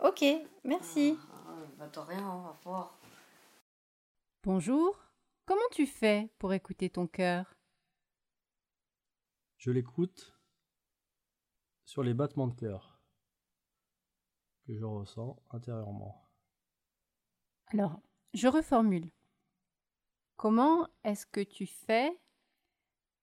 Ok, 0.00 0.24
merci. 0.64 1.16
Ah, 1.32 1.54
bah, 1.78 1.86
de 1.86 1.98
rien, 2.00 2.28
on 2.28 2.42
va 2.42 2.58
voir. 2.64 2.98
Bonjour, 4.42 4.98
comment 5.46 5.60
tu 5.70 5.86
fais 5.86 6.28
pour 6.38 6.52
écouter 6.52 6.90
ton 6.90 7.06
cœur? 7.06 7.54
Je 9.58 9.70
l'écoute 9.70 10.36
sur 11.84 12.02
les 12.02 12.14
battements 12.14 12.48
de 12.48 12.54
cœur 12.54 13.00
que 14.66 14.74
je 14.74 14.84
ressens 14.84 15.40
intérieurement. 15.50 16.28
Alors, 17.68 18.00
je 18.34 18.48
reformule. 18.48 19.10
Comment 20.38 20.86
est-ce 21.02 21.26
que 21.26 21.40
tu 21.40 21.66
fais 21.66 22.16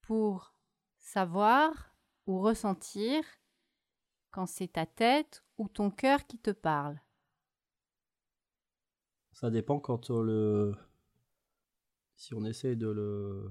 pour 0.02 0.54
savoir 0.98 1.96
ou 2.28 2.42
ressentir 2.42 3.24
quand 4.32 4.46
c'est 4.46 4.74
ta 4.74 4.86
tête 4.86 5.42
ou 5.58 5.70
ton 5.70 5.92
cœur 5.92 6.28
qui 6.28 6.38
te 6.38 6.52
parle? 6.52 7.00
Ça 9.32 9.50
dépend 9.50 9.80
quand 9.80 10.10
on 10.10 10.20
le. 10.20 10.76
Si 12.18 12.34
on 12.34 12.44
essaie 12.44 12.76
de 12.76 12.90
le 12.90 13.50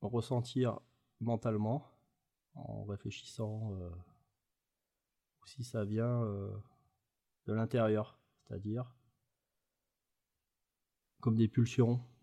ressentir 0.00 0.80
mentalement, 1.20 1.86
en 2.54 2.84
réfléchissant, 2.84 3.74
euh, 3.74 3.90
ou 5.42 5.46
si 5.46 5.62
ça 5.62 5.84
vient 5.84 6.22
euh, 6.22 6.56
de 7.44 7.52
l'intérieur, 7.52 8.18
c'est-à-dire 8.38 8.94
comme 11.20 11.36
des 11.36 11.48
pulsions, 11.48 12.00
euh, 12.00 12.15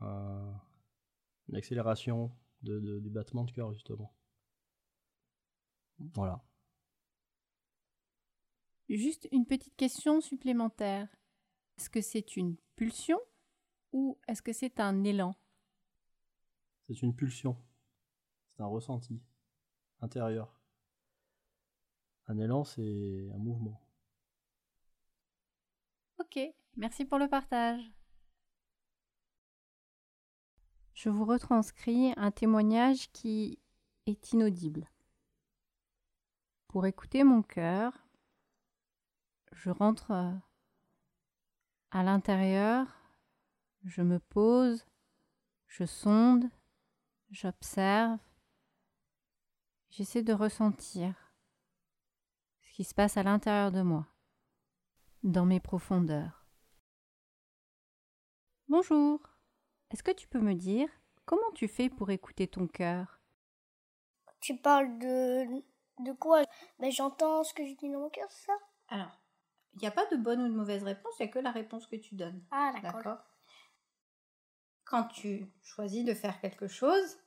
une 0.00 1.56
accélération 1.56 2.30
de, 2.62 2.80
de- 2.80 3.00
du 3.00 3.10
battement 3.10 3.44
de 3.44 3.50
cœur 3.52 3.72
justement. 3.72 4.12
Voilà. 5.98 6.42
Juste 8.88 9.28
une 9.32 9.46
petite 9.46 9.76
question 9.76 10.20
supplémentaire. 10.20 11.08
Est-ce 11.78 11.90
que 11.90 12.00
c'est 12.00 12.36
une 12.36 12.56
pulsion 12.76 13.18
ou 13.92 14.18
est-ce 14.28 14.42
que 14.42 14.52
c'est 14.52 14.80
un 14.80 15.02
élan? 15.04 15.34
C'est 16.86 17.02
une 17.02 17.14
pulsion. 17.14 17.56
C'est 18.56 18.62
un 18.62 18.66
ressenti 18.66 19.20
intérieur. 20.00 20.60
Un 22.28 22.38
élan, 22.38 22.64
c'est 22.64 23.28
un 23.34 23.38
mouvement. 23.38 23.80
Ok, 26.18 26.38
merci 26.76 27.04
pour 27.04 27.18
le 27.18 27.28
partage. 27.28 27.82
Je 30.96 31.10
vous 31.10 31.26
retranscris 31.26 32.14
un 32.16 32.30
témoignage 32.30 33.12
qui 33.12 33.58
est 34.06 34.32
inaudible. 34.32 34.90
Pour 36.68 36.86
écouter 36.86 37.22
mon 37.22 37.42
cœur, 37.42 37.92
je 39.52 39.68
rentre 39.68 40.10
euh, 40.12 40.32
à 41.90 42.02
l'intérieur, 42.02 42.86
je 43.84 44.00
me 44.00 44.18
pose, 44.18 44.86
je 45.66 45.84
sonde, 45.84 46.48
j'observe, 47.30 48.18
j'essaie 49.90 50.22
de 50.22 50.32
ressentir 50.32 51.14
ce 52.62 52.72
qui 52.72 52.84
se 52.84 52.94
passe 52.94 53.18
à 53.18 53.22
l'intérieur 53.22 53.70
de 53.70 53.82
moi 53.82 54.06
dans 55.22 55.44
mes 55.44 55.60
profondeurs. 55.60 56.46
Bonjour. 58.68 59.35
Est-ce 59.90 60.02
que 60.02 60.10
tu 60.12 60.26
peux 60.28 60.40
me 60.40 60.54
dire 60.54 60.88
comment 61.24 61.50
tu 61.54 61.68
fais 61.68 61.88
pour 61.88 62.10
écouter 62.10 62.48
ton 62.48 62.66
cœur? 62.66 63.20
Tu 64.40 64.56
parles 64.56 64.98
de, 64.98 65.44
de 66.04 66.12
quoi? 66.12 66.42
Ben, 66.78 66.90
J'entends 66.90 67.44
ce 67.44 67.54
que 67.54 67.66
je 67.66 67.74
dis 67.74 67.90
dans 67.90 68.00
mon 68.00 68.10
cœur, 68.10 68.30
c'est 68.30 68.46
ça? 68.46 68.56
Alors, 68.88 69.20
il 69.74 69.80
n'y 69.80 69.88
a 69.88 69.92
pas 69.92 70.06
de 70.06 70.16
bonne 70.16 70.40
ou 70.42 70.48
de 70.48 70.54
mauvaise 70.54 70.82
réponse, 70.82 71.14
il 71.18 71.22
n'y 71.24 71.28
a 71.28 71.32
que 71.32 71.38
la 71.38 71.50
réponse 71.50 71.86
que 71.86 71.96
tu 71.96 72.14
donnes. 72.14 72.44
Ah, 72.50 72.72
d'accord. 72.74 72.92
D'accord? 72.94 73.18
Quand 74.84 75.04
tu 75.04 75.46
choisis 75.62 76.04
de 76.04 76.14
faire 76.14 76.40
quelque 76.40 76.68
chose, 76.68 77.18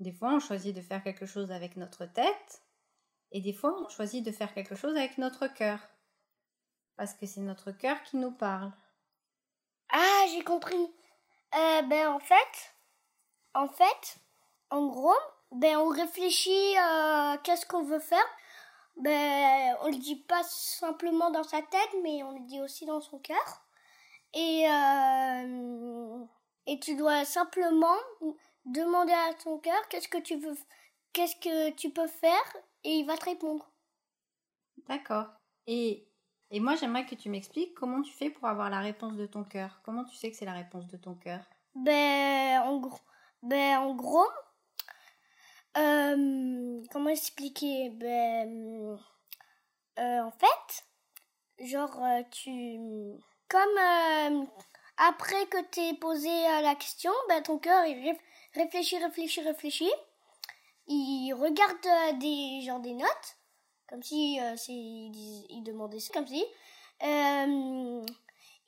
des 0.00 0.12
fois 0.12 0.34
on 0.34 0.40
choisit 0.40 0.74
de 0.74 0.80
faire 0.80 1.02
quelque 1.02 1.26
chose 1.26 1.52
avec 1.52 1.76
notre 1.76 2.04
tête, 2.06 2.62
et 3.30 3.40
des 3.40 3.52
fois 3.52 3.74
on 3.80 3.88
choisit 3.88 4.24
de 4.24 4.32
faire 4.32 4.52
quelque 4.52 4.74
chose 4.74 4.96
avec 4.96 5.18
notre 5.18 5.46
cœur. 5.46 5.80
Parce 6.96 7.14
que 7.14 7.26
c'est 7.26 7.40
notre 7.40 7.72
cœur 7.72 8.02
qui 8.02 8.16
nous 8.16 8.32
parle. 8.32 8.72
Ah, 9.90 10.24
j'ai 10.32 10.42
compris. 10.42 10.92
Euh, 11.54 11.82
ben, 11.82 12.08
en 12.08 12.18
fait, 12.18 12.74
en 13.54 13.68
fait, 13.68 14.18
en 14.70 14.86
gros, 14.86 15.14
ben, 15.52 15.76
on 15.76 15.88
réfléchit 15.88 16.76
euh, 16.78 17.36
qu'est-ce 17.44 17.66
qu'on 17.66 17.84
veut 17.84 18.00
faire. 18.00 18.26
Ben, 18.96 19.76
on 19.82 19.88
le 19.88 19.98
dit 19.98 20.16
pas 20.16 20.42
simplement 20.44 21.30
dans 21.30 21.44
sa 21.44 21.62
tête, 21.62 21.96
mais 22.02 22.22
on 22.22 22.32
le 22.32 22.46
dit 22.46 22.60
aussi 22.60 22.86
dans 22.86 23.00
son 23.00 23.18
cœur. 23.18 23.66
Et, 24.34 24.68
euh, 24.68 26.24
et 26.66 26.80
tu 26.80 26.96
dois 26.96 27.24
simplement 27.24 27.96
demander 28.64 29.12
à 29.12 29.34
ton 29.34 29.58
cœur 29.58 29.88
qu'est-ce 29.88 30.08
que 30.08 30.18
tu 30.18 30.36
veux, 30.36 30.56
qu'est-ce 31.12 31.36
que 31.36 31.70
tu 31.70 31.90
peux 31.90 32.08
faire, 32.08 32.56
et 32.84 32.96
il 32.96 33.06
va 33.06 33.16
te 33.16 33.24
répondre. 33.26 33.70
D'accord. 34.88 35.26
Et, 35.66 36.06
et 36.50 36.60
moi 36.60 36.74
j'aimerais 36.76 37.06
que 37.06 37.14
tu 37.14 37.28
m'expliques 37.28 37.74
comment 37.74 38.02
tu 38.02 38.12
fais 38.12 38.30
pour 38.30 38.46
avoir 38.46 38.70
la 38.70 38.80
réponse 38.80 39.16
de 39.16 39.26
ton 39.26 39.44
cœur. 39.44 39.80
Comment 39.84 40.04
tu 40.04 40.16
sais 40.16 40.30
que 40.30 40.36
c'est 40.36 40.44
la 40.44 40.52
réponse 40.52 40.86
de 40.88 40.96
ton 40.96 41.14
cœur? 41.14 41.40
Ben, 41.74 42.62
en 42.62 42.78
gros, 42.78 43.00
ben, 43.42 43.78
en 43.78 43.94
gros 43.94 44.26
euh, 45.76 46.82
comment 46.90 47.10
expliquer? 47.10 47.90
Ben, 47.90 48.98
euh, 49.98 50.20
en 50.20 50.30
fait, 50.30 51.66
genre, 51.66 52.02
euh, 52.02 52.22
tu. 52.30 52.78
Comme 53.48 54.48
après 54.96 55.46
que 55.46 55.62
t'es 55.70 55.94
posé 55.94 56.30
la 56.62 56.74
question, 56.74 57.12
ben, 57.28 57.42
ton 57.42 57.58
cœur, 57.58 57.84
il 57.86 57.96
réf- 57.98 58.20
réfléchit, 58.54 58.98
réfléchit, 58.98 59.42
réfléchit. 59.42 59.92
Il 60.88 61.32
regarde 61.34 62.18
des, 62.18 62.62
genre, 62.62 62.80
des 62.80 62.94
notes, 62.94 63.35
comme 63.88 64.02
si 64.02 64.40
euh, 64.40 64.56
il, 64.68 65.62
demandait 65.64 66.00
ça, 66.00 66.12
comme 66.12 66.26
si. 66.26 66.44
Euh, 67.02 68.04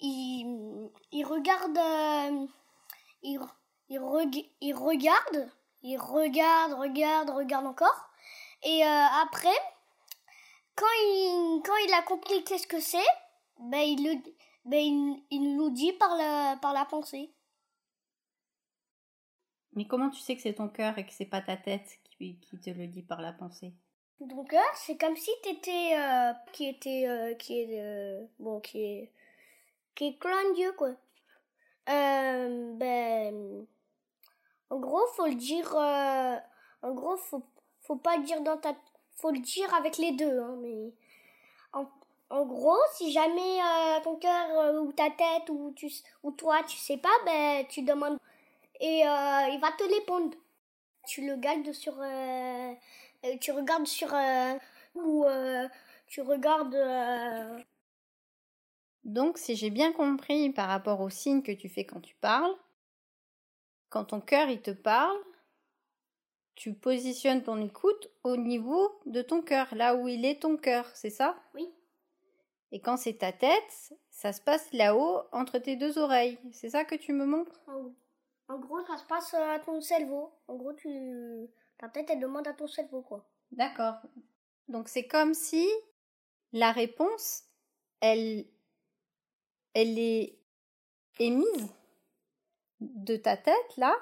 il, 0.00 1.24
regarde. 1.24 1.76
euh, 1.78 2.46
il, 3.22 3.40
il, 3.88 3.98
reg- 3.98 4.50
il 4.60 4.74
regarde, 4.74 5.50
il 5.82 5.98
regarde, 5.98 6.74
regarde, 6.74 7.30
regarde 7.30 7.66
encore. 7.66 8.10
Et 8.62 8.82
après, 8.82 9.56
quand 10.74 10.86
il, 11.86 11.94
a 11.94 12.02
compris 12.02 12.42
qu'est-ce 12.44 12.66
que 12.66 12.80
c'est, 12.80 12.98
ben 13.60 13.80
il, 13.80 14.04
le, 14.04 14.14
ben 14.64 15.16
nous 15.32 15.70
dit 15.70 15.92
par 15.92 16.16
la, 16.16 16.84
pensée. 16.86 17.32
Mais 19.74 19.86
comment 19.86 20.10
tu 20.10 20.20
sais 20.20 20.34
que 20.34 20.42
c'est 20.42 20.54
ton 20.54 20.68
cœur 20.68 20.98
et 20.98 21.06
que 21.06 21.12
c'est 21.12 21.26
pas 21.26 21.40
ta 21.40 21.56
tête 21.56 21.98
qui 22.18 22.36
te 22.40 22.70
le 22.70 22.88
dit 22.88 23.02
par 23.02 23.20
la 23.20 23.32
pensée? 23.32 23.74
Donc 24.20 24.52
là, 24.52 24.64
c'est 24.74 24.96
comme 24.96 25.16
si 25.16 25.30
t'étais, 25.42 25.96
euh, 25.96 26.32
qui 26.52 26.68
était, 26.68 27.06
euh, 27.08 27.34
qui 27.34 27.60
est, 27.60 27.80
euh, 27.80 28.24
bon, 28.40 28.60
qui 28.60 28.80
est, 28.82 29.12
qui 29.94 30.08
est 30.08 30.18
clan 30.18 30.52
Dieu 30.54 30.72
quoi. 30.72 30.90
Euh, 31.88 32.72
ben, 32.74 33.66
en 34.70 34.78
gros, 34.80 35.06
faut 35.16 35.26
le 35.26 35.34
dire, 35.36 35.72
en 35.76 36.92
gros, 36.94 37.16
faut, 37.16 37.42
faut 37.82 37.96
pas 37.96 38.18
dire 38.18 38.40
dans 38.42 38.56
ta, 38.58 38.74
faut 39.16 39.30
le 39.30 39.38
dire 39.40 39.72
avec 39.74 39.96
les 39.98 40.12
deux, 40.12 40.40
hein, 40.40 40.56
mais, 40.60 40.92
en, 41.72 41.86
en 42.30 42.44
gros, 42.44 42.76
si 42.94 43.12
jamais 43.12 43.58
ton 44.04 44.16
cœur 44.16 44.82
ou 44.82 44.92
ta 44.92 45.10
tête 45.10 45.48
ou 45.50 45.72
tu, 45.76 45.90
ou 46.22 46.32
toi, 46.32 46.62
tu 46.64 46.76
sais 46.76 46.98
pas, 46.98 47.08
ben, 47.24 47.66
tu 47.68 47.82
demandes 47.82 48.18
et 48.80 49.00
il 49.00 49.58
va 49.60 49.72
te 49.72 49.84
répondre. 49.84 50.36
Tu 51.06 51.26
le 51.26 51.36
gardes 51.36 51.72
sur, 51.72 51.94
tu 53.40 53.52
regardes 53.52 53.86
sur 53.86 54.14
euh, 54.14 54.54
ou 54.94 55.24
euh, 55.24 55.68
tu 56.06 56.20
regardes 56.22 56.74
euh, 56.74 57.58
Donc, 59.04 59.38
si 59.38 59.56
j'ai 59.56 59.70
bien 59.70 59.92
compris 59.92 60.50
par 60.50 60.68
rapport 60.68 61.00
aux 61.00 61.10
signes 61.10 61.42
que 61.42 61.52
tu 61.52 61.68
fais 61.68 61.84
quand 61.84 62.00
tu 62.00 62.14
parles, 62.16 62.54
quand 63.88 64.04
ton 64.06 64.20
cœur 64.20 64.48
il 64.48 64.60
te 64.60 64.70
parle, 64.70 65.18
tu 66.54 66.74
positionnes 66.74 67.42
ton 67.42 67.60
écoute 67.62 68.10
au 68.24 68.36
niveau 68.36 69.00
de 69.06 69.22
ton 69.22 69.42
cœur, 69.42 69.72
là 69.74 69.94
où 69.94 70.08
il 70.08 70.24
est 70.24 70.42
ton 70.42 70.56
cœur, 70.56 70.84
c'est 70.94 71.10
ça? 71.10 71.36
Oui. 71.54 71.72
Et 72.70 72.80
quand 72.80 72.96
c'est 72.96 73.18
ta 73.18 73.32
tête, 73.32 73.92
ça 74.10 74.32
se 74.32 74.42
passe 74.42 74.70
là-haut 74.72 75.22
entre 75.32 75.58
tes 75.58 75.76
deux 75.76 75.98
oreilles. 75.98 76.38
C'est 76.52 76.70
ça 76.70 76.84
que 76.84 76.96
tu 76.96 77.12
me 77.12 77.24
montres? 77.24 77.60
En, 77.66 77.92
en 78.54 78.58
gros, 78.58 78.84
ça 78.86 78.98
se 78.98 79.04
passe 79.04 79.32
à 79.32 79.58
ton 79.60 79.80
cerveau. 79.80 80.32
En 80.48 80.56
gros, 80.56 80.74
tu 80.74 81.48
ta 81.78 81.88
tête 81.88 82.10
elle 82.10 82.20
demande 82.20 82.46
à 82.46 82.52
ton 82.52 82.66
cerveau 82.66 83.02
quoi. 83.02 83.28
D'accord. 83.52 83.96
Donc 84.68 84.88
c'est 84.88 85.06
comme 85.06 85.34
si 85.34 85.66
la 86.52 86.72
réponse, 86.72 87.44
elle, 88.00 88.46
elle 89.74 89.98
est 89.98 90.38
émise 91.18 91.68
de 92.80 93.16
ta 93.16 93.36
tête 93.36 93.76
là 93.76 93.94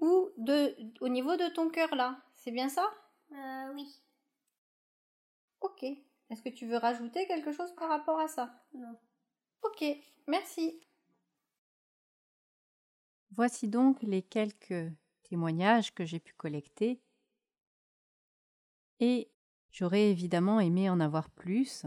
ou 0.00 0.30
de 0.36 0.74
au 1.00 1.08
niveau 1.08 1.36
de 1.36 1.48
ton 1.48 1.70
cœur 1.70 1.94
là. 1.94 2.20
C'est 2.34 2.50
bien 2.50 2.68
ça? 2.68 2.88
Euh, 3.32 3.72
oui. 3.74 4.02
Ok. 5.60 5.84
Est-ce 6.30 6.42
que 6.42 6.48
tu 6.48 6.66
veux 6.66 6.76
rajouter 6.76 7.26
quelque 7.26 7.52
chose 7.52 7.74
par 7.74 7.88
rapport 7.88 8.18
à 8.18 8.28
ça? 8.28 8.54
Non. 8.72 8.96
Ok, 9.62 9.84
merci. 10.26 10.80
Voici 13.32 13.68
donc 13.68 14.02
les 14.02 14.22
quelques 14.22 14.90
témoignages 15.30 15.94
que 15.94 16.04
j'ai 16.04 16.18
pu 16.18 16.34
collecter. 16.34 17.00
Et 18.98 19.30
j'aurais 19.70 20.10
évidemment 20.10 20.60
aimé 20.60 20.90
en 20.90 21.00
avoir 21.00 21.30
plus, 21.30 21.86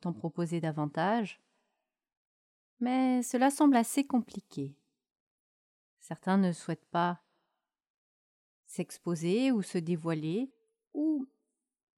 t'en 0.00 0.14
proposer 0.14 0.60
davantage, 0.60 1.40
mais 2.80 3.22
cela 3.22 3.50
semble 3.50 3.76
assez 3.76 4.06
compliqué. 4.06 4.74
Certains 6.00 6.38
ne 6.38 6.52
souhaitent 6.52 6.88
pas 6.90 7.22
s'exposer 8.64 9.52
ou 9.52 9.60
se 9.60 9.76
dévoiler, 9.76 10.50
ou 10.94 11.28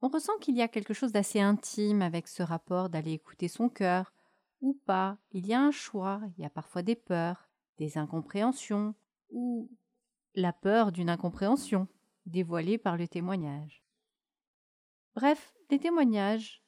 on 0.01 0.09
ressent 0.09 0.37
qu'il 0.39 0.57
y 0.57 0.62
a 0.62 0.69
quelque 0.69 0.95
chose 0.95 1.12
d'assez 1.12 1.41
intime 1.41 2.03
avec 2.03 2.27
ce 2.27 2.43
rapport 2.43 2.89
d'aller 2.89 3.12
écouter 3.12 3.47
son 3.47 3.69
cœur, 3.69 4.12
ou 4.61 4.75
pas, 4.75 5.19
il 5.31 5.47
y 5.47 5.55
a 5.55 5.61
un 5.61 5.71
choix, 5.71 6.21
il 6.37 6.43
y 6.43 6.47
a 6.47 6.51
parfois 6.51 6.83
des 6.83 6.97
peurs, 6.97 7.49
des 7.79 7.99
incompréhensions, 7.99 8.97
ou 9.31 9.71
la 10.35 10.53
peur 10.53 10.93
d'une 10.93 11.11
incompréhension 11.11 11.89
dévoilée 12.27 12.79
par 12.79 12.97
le 12.97 13.09
témoignage. 13.09 13.83
Bref, 15.15 15.55
les 15.71 15.79
témoignages, 15.79 16.62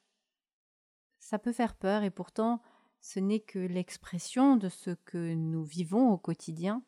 ça 1.19 1.39
peut 1.39 1.53
faire 1.53 1.75
peur 1.75 2.03
et 2.03 2.11
pourtant 2.11 2.61
ce 3.01 3.19
n'est 3.19 3.39
que 3.39 3.59
l'expression 3.59 4.55
de 4.57 4.69
ce 4.69 4.91
que 4.91 5.33
nous 5.33 5.63
vivons 5.63 6.11
au 6.11 6.17
quotidien. 6.17 6.83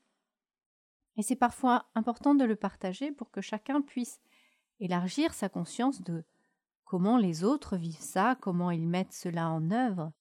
Et 1.16 1.24
c'est 1.24 1.36
parfois 1.36 1.90
important 1.96 2.36
de 2.36 2.44
le 2.44 2.56
partager 2.56 3.12
pour 3.12 3.32
que 3.32 3.42
chacun 3.42 3.82
puisse 3.82 4.20
élargir 4.80 5.34
sa 5.34 5.50
conscience 5.50 6.02
de 6.02 6.24
comment 6.86 7.18
les 7.18 7.44
autres 7.44 7.78
vivent 7.78 8.00
ça, 8.00 8.38
comment 8.40 8.72
ils 8.72 8.88
mettent 8.88 9.14
cela 9.14 9.50
en 9.50 9.72
œuvre, 9.72 10.12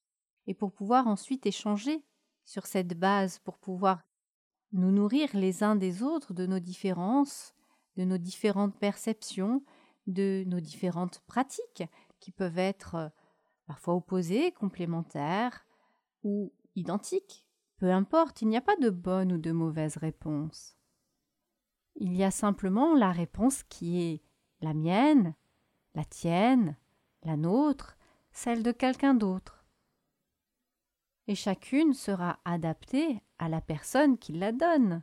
et 0.47 0.55
pour 0.55 0.73
pouvoir 0.73 1.07
ensuite 1.07 1.47
échanger 1.47 2.05
sur 2.45 2.67
cette 2.67 2.99
base, 2.99 3.39
pour 3.41 3.59
pouvoir 3.59 4.03
nous 4.77 4.93
nourrir 4.93 5.29
les 5.35 5.63
uns 5.63 5.77
des 5.77 6.03
autres 6.03 6.35
de 6.35 6.47
nos 6.47 6.59
différences, 6.59 7.55
de 7.97 8.05
nos 8.05 8.19
différentes 8.19 8.79
perceptions, 8.79 9.63
de 10.07 10.45
nos 10.47 10.61
différentes 10.61 11.21
pratiques 11.27 11.85
qui 12.21 12.31
peuvent 12.31 12.59
être 12.59 12.95
euh, 12.95 13.09
parfois 13.67 13.95
opposées, 13.95 14.53
complémentaires 14.53 15.67
ou 16.23 16.53
identiques. 16.75 17.45
Peu 17.79 17.91
importe, 17.91 18.43
il 18.43 18.49
n'y 18.49 18.57
a 18.57 18.63
pas 18.63 18.77
de 18.77 18.91
bonne 18.91 19.33
ou 19.33 19.39
de 19.39 19.53
mauvaise 19.53 19.97
réponse. 19.97 20.77
Il 21.97 22.15
y 22.15 22.25
a 22.25 22.31
simplement 22.31 22.95
la 22.95 23.13
réponse 23.13 23.63
qui 23.65 24.01
est 24.03 24.23
la 24.61 24.75
mienne, 24.75 25.35
la 25.95 26.05
tienne, 26.05 26.77
la 27.23 27.37
nôtre, 27.37 27.97
celle 28.31 28.63
de 28.63 28.73
quelqu'un 28.73 29.15
d'autre. 29.15 29.65
Et 31.27 31.35
chacune 31.35 31.95
sera 31.95 32.39
adaptée 32.45 33.23
à 33.39 33.49
la 33.49 33.61
personne 33.61 34.19
qui 34.19 34.33
la 34.33 34.53
donne, 34.53 35.03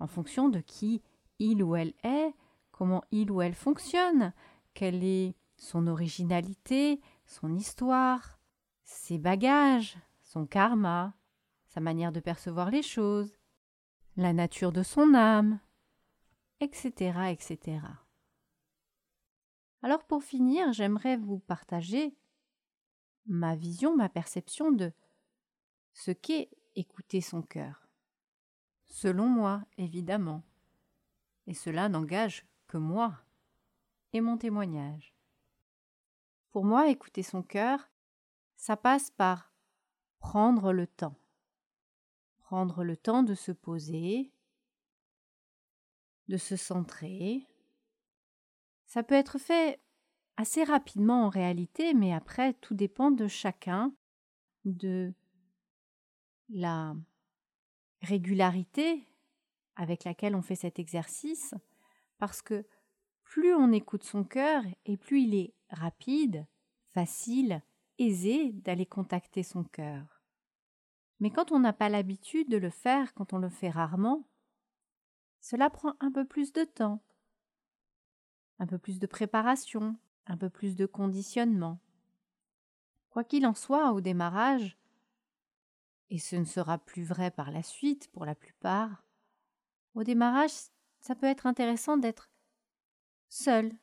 en 0.00 0.06
fonction 0.06 0.48
de 0.48 0.60
qui 0.60 1.02
il 1.38 1.62
ou 1.62 1.76
elle 1.76 1.94
est, 2.02 2.34
comment 2.72 3.04
il 3.10 3.30
ou 3.30 3.42
elle 3.42 3.54
fonctionne, 3.54 4.32
quelle 4.72 5.04
est 5.04 5.34
son 5.56 5.86
originalité, 5.86 7.00
son 7.26 7.54
histoire, 7.54 8.38
ses 8.84 9.18
bagages, 9.18 9.96
son 10.22 10.46
karma, 10.46 11.14
sa 11.66 11.80
manière 11.80 12.12
de 12.12 12.20
percevoir 12.20 12.70
les 12.70 12.82
choses, 12.82 13.38
la 14.16 14.32
nature 14.32 14.72
de 14.72 14.82
son 14.82 15.14
âme, 15.14 15.58
etc., 16.60 17.30
etc. 17.30 17.80
Alors 19.82 20.04
pour 20.04 20.22
finir, 20.22 20.72
j'aimerais 20.72 21.16
vous 21.16 21.38
partager 21.38 22.16
ma 23.26 23.54
vision, 23.56 23.96
ma 23.96 24.08
perception 24.08 24.72
de 24.72 24.92
ce 25.92 26.10
qu'est 26.10 26.50
écouter 26.76 27.20
son 27.20 27.42
cœur. 27.42 27.88
Selon 28.86 29.28
moi, 29.28 29.64
évidemment. 29.76 30.42
Et 31.46 31.54
cela 31.54 31.88
n'engage 31.88 32.46
que 32.66 32.76
moi 32.76 33.14
et 34.12 34.20
mon 34.20 34.38
témoignage. 34.38 35.14
Pour 36.50 36.64
moi, 36.64 36.88
écouter 36.88 37.22
son 37.22 37.42
cœur, 37.42 37.90
ça 38.56 38.76
passe 38.76 39.10
par 39.10 39.52
prendre 40.20 40.72
le 40.72 40.86
temps. 40.86 41.18
Prendre 42.38 42.84
le 42.84 42.96
temps 42.96 43.22
de 43.22 43.34
se 43.34 43.52
poser, 43.52 44.32
de 46.28 46.36
se 46.36 46.56
centrer. 46.56 47.46
Ça 48.86 49.02
peut 49.02 49.14
être 49.14 49.38
fait 49.38 49.80
assez 50.36 50.64
rapidement 50.64 51.24
en 51.24 51.28
réalité, 51.28 51.94
mais 51.94 52.12
après, 52.12 52.54
tout 52.54 52.74
dépend 52.74 53.10
de 53.10 53.26
chacun, 53.26 53.92
de 54.64 55.12
la 56.48 56.94
régularité 58.02 59.06
avec 59.76 60.04
laquelle 60.04 60.34
on 60.34 60.42
fait 60.42 60.54
cet 60.54 60.78
exercice, 60.78 61.54
parce 62.18 62.42
que 62.42 62.66
plus 63.22 63.54
on 63.54 63.72
écoute 63.72 64.04
son 64.04 64.24
cœur 64.24 64.62
et 64.84 64.96
plus 64.96 65.22
il 65.22 65.34
est 65.34 65.54
rapide, 65.70 66.46
facile, 66.92 67.62
aisé 67.98 68.52
d'aller 68.52 68.86
contacter 68.86 69.42
son 69.42 69.64
cœur. 69.64 70.22
Mais 71.20 71.30
quand 71.30 71.52
on 71.52 71.58
n'a 71.58 71.72
pas 71.72 71.88
l'habitude 71.88 72.50
de 72.50 72.56
le 72.56 72.70
faire, 72.70 73.14
quand 73.14 73.32
on 73.32 73.38
le 73.38 73.48
fait 73.48 73.70
rarement, 73.70 74.24
cela 75.40 75.70
prend 75.70 75.94
un 76.00 76.10
peu 76.10 76.24
plus 76.24 76.52
de 76.52 76.64
temps, 76.64 77.02
un 78.58 78.66
peu 78.66 78.78
plus 78.78 78.98
de 78.98 79.06
préparation, 79.06 79.96
un 80.26 80.36
peu 80.36 80.50
plus 80.50 80.76
de 80.76 80.86
conditionnement. 80.86 81.78
Quoi 83.10 83.24
qu'il 83.24 83.46
en 83.46 83.54
soit, 83.54 83.92
au 83.92 84.00
démarrage, 84.00 84.76
et 86.14 86.18
ce 86.18 86.36
ne 86.36 86.44
sera 86.44 86.78
plus 86.78 87.02
vrai 87.02 87.32
par 87.32 87.50
la 87.50 87.64
suite 87.64 88.08
pour 88.12 88.24
la 88.24 88.36
plupart, 88.36 89.02
au 89.96 90.04
démarrage, 90.04 90.52
ça 91.00 91.16
peut 91.16 91.26
être 91.26 91.44
intéressant 91.44 91.96
d'être 91.96 92.30
seul, 93.28 93.76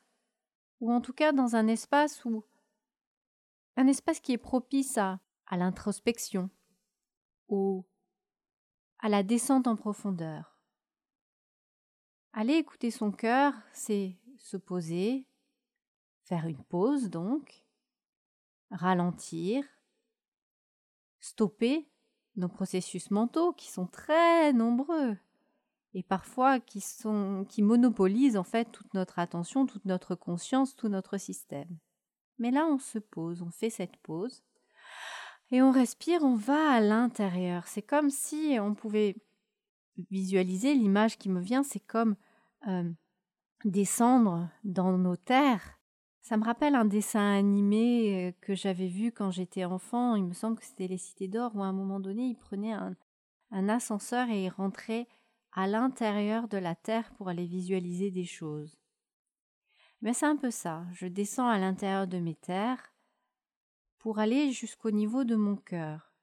ou 0.80 0.94
en 0.94 1.02
tout 1.02 1.12
cas 1.12 1.34
dans 1.34 1.58
un 1.58 1.68
espace 1.68 2.24
où 2.24 2.46
un 3.76 3.86
espace 3.88 4.22
qui 4.22 4.32
est 4.32 4.38
propice 4.38 4.98
à, 4.98 5.20
à 5.46 5.58
l'introspection, 5.58 6.50
ou 7.50 7.86
à 9.00 9.10
la 9.10 9.24
descente 9.24 9.68
en 9.68 9.76
profondeur. 9.76 10.58
Aller 12.32 12.54
écouter 12.54 12.92
son 12.92 13.12
cœur, 13.12 13.54
c'est 13.74 14.18
se 14.38 14.56
poser, 14.56 15.28
faire 16.24 16.46
une 16.48 16.64
pause 16.64 17.10
donc, 17.10 17.66
ralentir, 18.70 19.66
stopper 21.20 21.92
nos 22.36 22.48
processus 22.48 23.12
mentaux 23.12 23.54
qui 23.54 23.72
sont 23.72 23.88
très 23.88 24.54
nombreux 24.54 25.18
et 25.94 26.04
parfois 26.04 26.60
qui 26.60 26.80
sont 26.80 27.46
qui 27.50 27.62
monopolisent 27.62 28.38
en 28.38 28.44
fait 28.44 28.72
toute 28.72 28.94
notre 28.94 29.20
attention, 29.20 29.66
toute 29.66 29.86
notre 29.86 30.16
conscience, 30.16 30.76
tout 30.76 30.88
notre 30.88 31.18
système. 31.18 31.78
Mais 32.40 32.52
là 32.52 32.66
on 32.66 32.80
se 32.80 33.00
pose, 33.00 33.42
on 33.42 33.52
fait 33.52 33.70
cette 33.70 33.98
pause 33.98 34.44
et 35.52 35.62
on 35.62 35.72
respire, 35.72 36.24
on 36.24 36.36
va 36.36 36.72
à 36.72 36.80
l'intérieur. 36.80 37.68
C'est 37.68 37.82
comme 37.82 38.10
si 38.10 38.58
on 38.60 38.74
pouvait 38.74 39.18
visualiser 40.10 40.74
l'image 40.74 41.18
qui 41.18 41.30
me 41.30 41.42
vient, 41.42 41.64
c'est 41.64 41.82
comme 41.82 42.16
euh, 42.68 42.90
descendre 43.66 44.50
dans 44.64 44.98
nos 44.98 45.18
terres. 45.18 45.81
Ça 46.22 46.38
me 46.38 46.46
rappelle 46.46 46.76
un 46.76 46.86
dessin 46.86 47.34
animé 47.34 48.36
que 48.42 48.54
j'avais 48.54 48.88
vu 48.88 49.12
quand 49.12 49.32
j'étais 49.32 49.66
enfant. 49.66 50.16
Il 50.16 50.24
me 50.24 50.34
semble 50.34 50.58
que 50.58 50.66
c'était 50.66 50.88
Les 50.88 50.98
Cités 50.98 51.28
d'Or, 51.28 51.56
où 51.56 51.64
à 51.64 51.66
un 51.68 51.74
moment 51.74 52.00
donné, 52.00 52.28
il 52.28 52.38
prenait 52.38 52.74
un, 52.74 52.96
un 53.50 53.70
ascenseur 53.70 54.30
et 54.30 54.46
il 54.46 54.50
rentrait 54.50 55.08
à 55.52 55.68
l'intérieur 55.68 56.48
de 56.48 56.58
la 56.58 56.76
Terre 56.76 57.12
pour 57.16 57.28
aller 57.28 57.46
visualiser 57.46 58.12
des 58.12 58.26
choses. 58.26 58.78
Mais 60.02 60.14
c'est 60.14 60.28
un 60.28 60.38
peu 60.38 60.52
ça. 60.52 60.86
Je 60.94 61.08
descends 61.08 61.48
à 61.48 61.60
l'intérieur 61.60 62.08
de 62.08 62.18
mes 62.18 62.36
terres 62.36 62.94
pour 63.98 64.20
aller 64.20 64.52
jusqu'au 64.52 64.92
niveau 64.92 65.24
de 65.24 65.36
mon 65.36 65.56
cœur. 65.56 66.14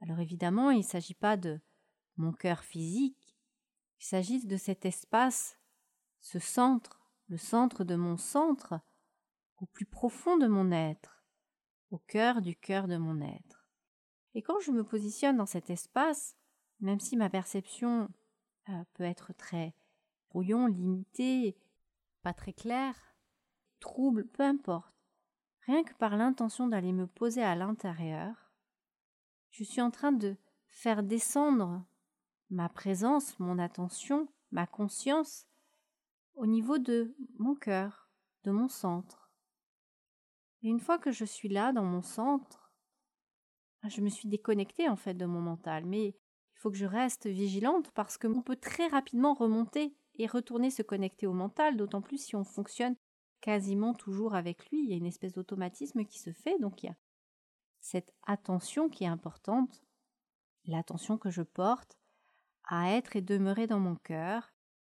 Alors 0.00 0.20
évidemment, 0.20 0.70
il 0.70 0.78
ne 0.78 0.82
s'agit 0.82 1.14
pas 1.14 1.36
de 1.36 1.60
mon 2.16 2.32
cœur 2.32 2.60
physique, 2.60 3.36
il 4.00 4.04
s'agit 4.04 4.46
de 4.46 4.56
cet 4.56 4.86
espace, 4.86 5.58
ce 6.20 6.38
centre 6.38 6.98
le 7.28 7.36
centre 7.36 7.84
de 7.84 7.94
mon 7.94 8.16
centre, 8.16 8.80
au 9.60 9.66
plus 9.66 9.86
profond 9.86 10.36
de 10.36 10.46
mon 10.46 10.70
être, 10.70 11.24
au 11.90 11.98
cœur 11.98 12.42
du 12.42 12.56
cœur 12.56 12.88
de 12.88 12.96
mon 12.96 13.20
être. 13.20 13.66
Et 14.34 14.42
quand 14.42 14.60
je 14.60 14.70
me 14.70 14.84
positionne 14.84 15.36
dans 15.36 15.46
cet 15.46 15.70
espace, 15.70 16.36
même 16.80 17.00
si 17.00 17.16
ma 17.16 17.30
perception 17.30 18.08
euh, 18.68 18.84
peut 18.94 19.04
être 19.04 19.32
très 19.32 19.74
brouillon, 20.30 20.66
limitée, 20.66 21.56
pas 22.22 22.34
très 22.34 22.52
claire, 22.52 23.16
trouble, 23.80 24.26
peu 24.26 24.42
importe, 24.42 24.94
rien 25.66 25.82
que 25.82 25.94
par 25.94 26.16
l'intention 26.16 26.68
d'aller 26.68 26.92
me 26.92 27.06
poser 27.06 27.42
à 27.42 27.56
l'intérieur, 27.56 28.52
je 29.50 29.64
suis 29.64 29.80
en 29.80 29.90
train 29.90 30.12
de 30.12 30.36
faire 30.68 31.02
descendre 31.02 31.84
ma 32.50 32.68
présence, 32.68 33.38
mon 33.38 33.58
attention, 33.58 34.28
ma 34.52 34.66
conscience 34.66 35.46
au 36.34 36.46
niveau 36.46 36.78
de 36.78 37.16
mon 37.38 37.54
cœur, 37.54 38.08
de 38.44 38.50
mon 38.50 38.68
centre. 38.68 39.27
Et 40.62 40.68
une 40.68 40.80
fois 40.80 40.98
que 40.98 41.12
je 41.12 41.24
suis 41.24 41.48
là 41.48 41.72
dans 41.72 41.84
mon 41.84 42.02
centre, 42.02 42.72
je 43.86 44.00
me 44.00 44.08
suis 44.08 44.28
déconnectée 44.28 44.88
en 44.88 44.96
fait 44.96 45.14
de 45.14 45.26
mon 45.26 45.40
mental, 45.40 45.84
mais 45.86 46.06
il 46.08 46.60
faut 46.60 46.70
que 46.70 46.76
je 46.76 46.86
reste 46.86 47.26
vigilante 47.26 47.90
parce 47.92 48.18
qu'on 48.18 48.42
peut 48.42 48.56
très 48.56 48.88
rapidement 48.88 49.34
remonter 49.34 49.94
et 50.16 50.26
retourner 50.26 50.70
se 50.70 50.82
connecter 50.82 51.26
au 51.26 51.32
mental, 51.32 51.76
d'autant 51.76 52.02
plus 52.02 52.18
si 52.18 52.34
on 52.34 52.44
fonctionne 52.44 52.96
quasiment 53.40 53.94
toujours 53.94 54.34
avec 54.34 54.68
lui. 54.68 54.82
Il 54.82 54.90
y 54.90 54.94
a 54.94 54.96
une 54.96 55.06
espèce 55.06 55.32
d'automatisme 55.32 56.04
qui 56.04 56.18
se 56.18 56.32
fait, 56.32 56.58
donc 56.58 56.82
il 56.82 56.86
y 56.86 56.90
a 56.90 56.96
cette 57.80 58.12
attention 58.26 58.88
qui 58.88 59.04
est 59.04 59.08
importante, 59.08 59.84
l'attention 60.64 61.16
que 61.18 61.30
je 61.30 61.42
porte 61.42 61.96
à 62.64 62.90
être 62.90 63.14
et 63.14 63.22
demeurer 63.22 63.66
dans 63.66 63.78
mon 63.78 63.94
cœur. 63.94 64.52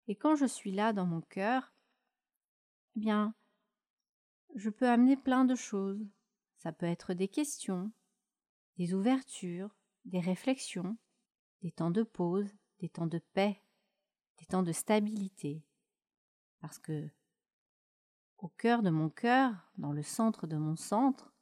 Et 0.08 0.16
quand 0.16 0.34
je 0.34 0.46
suis 0.46 0.72
là 0.72 0.92
dans 0.92 1.06
mon 1.06 1.20
cœur, 1.20 1.72
eh 2.96 3.00
bien, 3.00 3.34
je 4.54 4.70
peux 4.70 4.88
amener 4.88 5.16
plein 5.16 5.44
de 5.44 5.54
choses. 5.54 6.06
Ça 6.56 6.72
peut 6.72 6.86
être 6.86 7.14
des 7.14 7.28
questions, 7.28 7.92
des 8.76 8.94
ouvertures, 8.94 9.74
des 10.04 10.20
réflexions, 10.20 10.96
des 11.62 11.70
temps 11.70 11.90
de 11.90 12.02
pause, 12.02 12.54
des 12.78 12.88
temps 12.88 13.06
de 13.06 13.18
paix, 13.18 13.62
des 14.38 14.46
temps 14.46 14.62
de 14.62 14.72
stabilité. 14.72 15.64
Parce 16.60 16.78
que 16.78 17.08
au 18.38 18.48
cœur 18.48 18.82
de 18.82 18.90
mon 18.90 19.08
cœur, 19.08 19.70
dans 19.78 19.92
le 19.92 20.02
centre 20.02 20.46
de 20.46 20.56
mon 20.56 20.76
centre, 20.76 21.32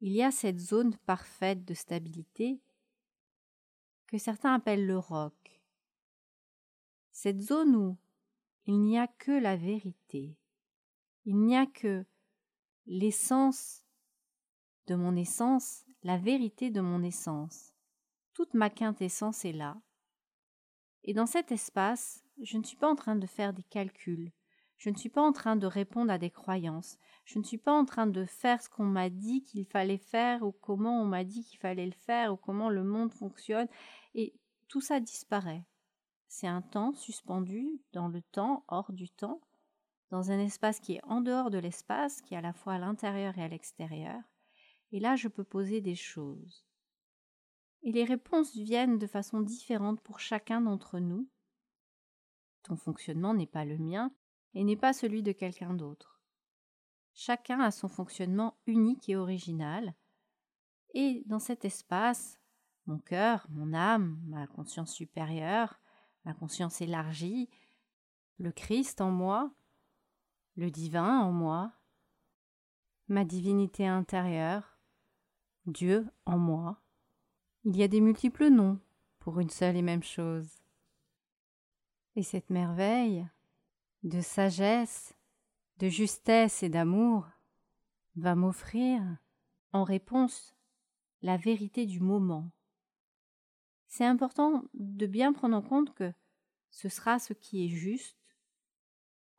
il 0.00 0.12
y 0.12 0.22
a 0.22 0.30
cette 0.30 0.58
zone 0.58 0.96
parfaite 1.06 1.64
de 1.64 1.74
stabilité 1.74 2.60
que 4.06 4.18
certains 4.18 4.54
appellent 4.54 4.86
le 4.86 4.98
roc. 4.98 5.62
Cette 7.12 7.40
zone 7.40 7.76
où 7.76 7.96
il 8.66 8.80
n'y 8.80 8.98
a 8.98 9.06
que 9.06 9.32
la 9.32 9.56
vérité, 9.56 10.36
il 11.24 11.38
n'y 11.38 11.56
a 11.56 11.66
que 11.66 12.04
l'essence 12.86 13.82
de 14.86 14.94
mon 14.94 15.16
essence, 15.16 15.84
la 16.02 16.18
vérité 16.18 16.70
de 16.70 16.80
mon 16.80 17.02
essence. 17.02 17.72
Toute 18.34 18.54
ma 18.54 18.70
quintessence 18.70 19.44
est 19.44 19.52
là. 19.52 19.80
Et 21.04 21.14
dans 21.14 21.26
cet 21.26 21.52
espace, 21.52 22.24
je 22.40 22.58
ne 22.58 22.64
suis 22.64 22.76
pas 22.76 22.90
en 22.90 22.96
train 22.96 23.16
de 23.16 23.26
faire 23.26 23.52
des 23.52 23.62
calculs, 23.64 24.32
je 24.78 24.90
ne 24.90 24.96
suis 24.96 25.08
pas 25.08 25.22
en 25.22 25.32
train 25.32 25.54
de 25.54 25.66
répondre 25.66 26.10
à 26.10 26.18
des 26.18 26.30
croyances, 26.30 26.98
je 27.24 27.38
ne 27.38 27.44
suis 27.44 27.58
pas 27.58 27.72
en 27.72 27.84
train 27.84 28.06
de 28.06 28.24
faire 28.24 28.60
ce 28.60 28.68
qu'on 28.68 28.84
m'a 28.84 29.10
dit 29.10 29.42
qu'il 29.42 29.64
fallait 29.66 29.98
faire 29.98 30.42
ou 30.42 30.52
comment 30.52 31.00
on 31.00 31.04
m'a 31.04 31.24
dit 31.24 31.44
qu'il 31.44 31.58
fallait 31.58 31.86
le 31.86 31.92
faire 31.92 32.32
ou 32.32 32.36
comment 32.36 32.68
le 32.68 32.82
monde 32.82 33.12
fonctionne, 33.12 33.68
et 34.14 34.34
tout 34.68 34.80
ça 34.80 34.98
disparaît. 34.98 35.64
C'est 36.26 36.48
un 36.48 36.62
temps 36.62 36.94
suspendu 36.94 37.80
dans 37.92 38.08
le 38.08 38.22
temps, 38.22 38.64
hors 38.68 38.92
du 38.92 39.08
temps, 39.08 39.40
dans 40.12 40.30
un 40.30 40.38
espace 40.38 40.78
qui 40.78 40.92
est 40.94 41.04
en 41.04 41.20
dehors 41.20 41.50
de 41.50 41.58
l'espace, 41.58 42.20
qui 42.20 42.34
est 42.34 42.36
à 42.36 42.42
la 42.42 42.52
fois 42.52 42.74
à 42.74 42.78
l'intérieur 42.78 43.36
et 43.36 43.42
à 43.42 43.48
l'extérieur, 43.48 44.20
et 44.92 45.00
là 45.00 45.16
je 45.16 45.26
peux 45.26 45.42
poser 45.42 45.80
des 45.80 45.96
choses 45.96 46.64
et 47.82 47.92
les 47.92 48.04
réponses 48.04 48.54
viennent 48.54 48.98
de 48.98 49.06
façon 49.06 49.40
différente 49.40 50.00
pour 50.00 50.20
chacun 50.20 50.60
d'entre 50.60 50.98
nous. 50.98 51.28
Ton 52.62 52.76
fonctionnement 52.76 53.34
n'est 53.34 53.46
pas 53.46 53.64
le 53.64 53.78
mien 53.78 54.12
et 54.54 54.62
n'est 54.64 54.76
pas 54.76 54.92
celui 54.92 55.22
de 55.22 55.32
quelqu'un 55.32 55.74
d'autre. 55.74 56.20
Chacun 57.14 57.60
a 57.60 57.70
son 57.70 57.88
fonctionnement 57.88 58.56
unique 58.66 59.08
et 59.08 59.16
original, 59.16 59.94
et 60.94 61.22
dans 61.26 61.38
cet 61.38 61.64
espace, 61.64 62.38
mon 62.86 62.98
cœur, 62.98 63.46
mon 63.50 63.74
âme, 63.74 64.18
ma 64.26 64.46
conscience 64.46 64.92
supérieure, 64.92 65.80
ma 66.24 66.34
conscience 66.34 66.80
élargie, 66.80 67.50
le 68.38 68.52
Christ 68.52 69.00
en 69.00 69.10
moi, 69.10 69.52
le 70.56 70.70
divin 70.70 71.20
en 71.20 71.32
moi, 71.32 71.72
ma 73.08 73.24
divinité 73.24 73.86
intérieure, 73.86 74.78
Dieu 75.66 76.06
en 76.26 76.38
moi, 76.38 76.82
il 77.64 77.76
y 77.76 77.82
a 77.82 77.88
des 77.88 78.00
multiples 78.00 78.48
noms 78.48 78.80
pour 79.18 79.38
une 79.40 79.50
seule 79.50 79.76
et 79.76 79.82
même 79.82 80.02
chose. 80.02 80.62
Et 82.16 82.22
cette 82.22 82.50
merveille 82.50 83.26
de 84.02 84.20
sagesse, 84.20 85.16
de 85.78 85.88
justesse 85.88 86.62
et 86.62 86.68
d'amour 86.68 87.28
va 88.16 88.34
m'offrir 88.34 89.02
en 89.72 89.84
réponse 89.84 90.54
la 91.22 91.36
vérité 91.36 91.86
du 91.86 92.00
moment. 92.00 92.50
C'est 93.86 94.04
important 94.04 94.64
de 94.74 95.06
bien 95.06 95.32
prendre 95.32 95.56
en 95.56 95.62
compte 95.62 95.94
que 95.94 96.12
ce 96.70 96.88
sera 96.88 97.18
ce 97.18 97.32
qui 97.32 97.64
est 97.64 97.68
juste 97.68 98.21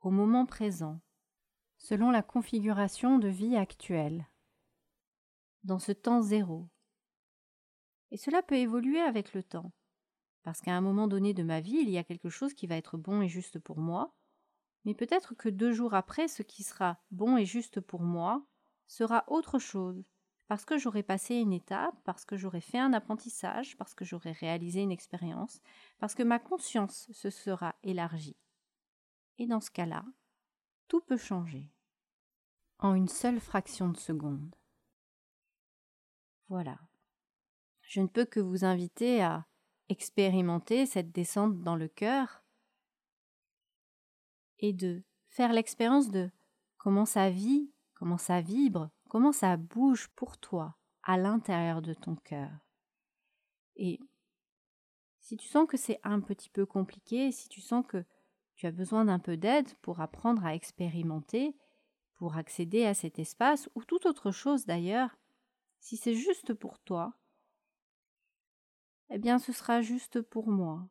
au 0.03 0.11
moment 0.11 0.45
présent, 0.45 0.99
selon 1.77 2.11
la 2.11 2.21
configuration 2.21 3.19
de 3.19 3.29
vie 3.29 3.55
actuelle, 3.55 4.27
dans 5.63 5.79
ce 5.79 5.93
temps 5.93 6.21
zéro. 6.21 6.67
Et 8.11 8.17
cela 8.17 8.43
peut 8.43 8.57
évoluer 8.57 8.99
avec 8.99 9.33
le 9.33 9.43
temps. 9.43 9.71
Parce 10.43 10.59
qu'à 10.59 10.75
un 10.75 10.81
moment 10.81 11.07
donné 11.07 11.33
de 11.33 11.41
ma 11.41 11.61
vie, 11.61 11.77
il 11.81 11.89
y 11.89 11.97
a 11.97 12.03
quelque 12.03 12.27
chose 12.27 12.53
qui 12.53 12.67
va 12.67 12.75
être 12.75 12.97
bon 12.97 13.21
et 13.21 13.29
juste 13.29 13.59
pour 13.59 13.77
moi, 13.77 14.13
mais 14.83 14.93
peut-être 14.93 15.35
que 15.35 15.47
deux 15.47 15.71
jours 15.71 15.93
après, 15.93 16.27
ce 16.27 16.43
qui 16.43 16.63
sera 16.63 16.99
bon 17.11 17.37
et 17.37 17.45
juste 17.45 17.79
pour 17.79 18.01
moi 18.01 18.45
sera 18.87 19.23
autre 19.27 19.57
chose, 19.57 20.03
parce 20.47 20.65
que 20.65 20.77
j'aurai 20.77 21.01
passé 21.01 21.35
une 21.35 21.53
étape, 21.53 21.95
parce 22.03 22.25
que 22.25 22.35
j'aurai 22.35 22.59
fait 22.59 22.77
un 22.77 22.91
apprentissage, 22.91 23.77
parce 23.77 23.93
que 23.93 24.03
j'aurai 24.03 24.33
réalisé 24.33 24.81
une 24.81 24.91
expérience, 24.91 25.61
parce 25.97 26.13
que 26.13 26.23
ma 26.23 26.39
conscience 26.39 27.09
se 27.13 27.29
sera 27.29 27.75
élargie. 27.83 28.35
Et 29.37 29.47
dans 29.47 29.61
ce 29.61 29.71
cas-là, 29.71 30.05
tout 30.87 31.01
peut 31.01 31.17
changer. 31.17 31.71
En 32.79 32.93
une 32.93 33.07
seule 33.07 33.39
fraction 33.39 33.89
de 33.89 33.97
seconde. 33.97 34.55
Voilà 36.49 36.77
je 37.93 38.01
ne 38.01 38.07
peux 38.07 38.25
que 38.25 38.39
vous 38.39 38.65
inviter 38.65 39.21
à 39.21 39.45
expérimenter 39.87 40.87
cette 40.87 41.11
descente 41.11 41.61
dans 41.61 41.75
le 41.75 41.87
cœur 41.87 42.43
et 44.57 44.73
de 44.73 45.03
faire 45.27 45.53
l'expérience 45.53 46.09
de 46.09 46.31
comment 46.77 47.05
ça 47.05 47.29
vit, 47.29 47.71
comment 47.93 48.17
ça 48.17 48.41
vibre, 48.41 48.89
comment 49.09 49.31
ça 49.31 49.57
bouge 49.57 50.07
pour 50.15 50.39
toi 50.39 50.75
à 51.03 51.17
l'intérieur 51.17 51.83
de 51.83 51.93
ton 51.93 52.15
cœur. 52.15 52.49
Et 53.75 53.99
si 55.19 55.37
tu 55.37 55.47
sens 55.47 55.67
que 55.67 55.77
c'est 55.77 55.99
un 56.03 56.19
petit 56.19 56.49
peu 56.49 56.65
compliqué, 56.65 57.31
si 57.31 57.47
tu 57.47 57.61
sens 57.61 57.85
que 57.85 58.03
tu 58.55 58.65
as 58.65 58.71
besoin 58.71 59.05
d'un 59.05 59.19
peu 59.19 59.37
d'aide 59.37 59.73
pour 59.81 59.99
apprendre 59.99 60.45
à 60.45 60.55
expérimenter, 60.55 61.55
pour 62.15 62.37
accéder 62.37 62.85
à 62.85 62.93
cet 62.93 63.19
espace, 63.19 63.69
ou 63.75 63.83
toute 63.83 64.05
autre 64.05 64.31
chose 64.31 64.65
d'ailleurs, 64.65 65.17
si 65.79 65.97
c'est 65.97 66.15
juste 66.15 66.53
pour 66.53 66.79
toi, 66.79 67.13
eh 69.09 69.17
bien 69.17 69.39
ce 69.39 69.51
sera 69.51 69.81
juste 69.81 70.21
pour 70.21 70.47
moi. 70.47 70.87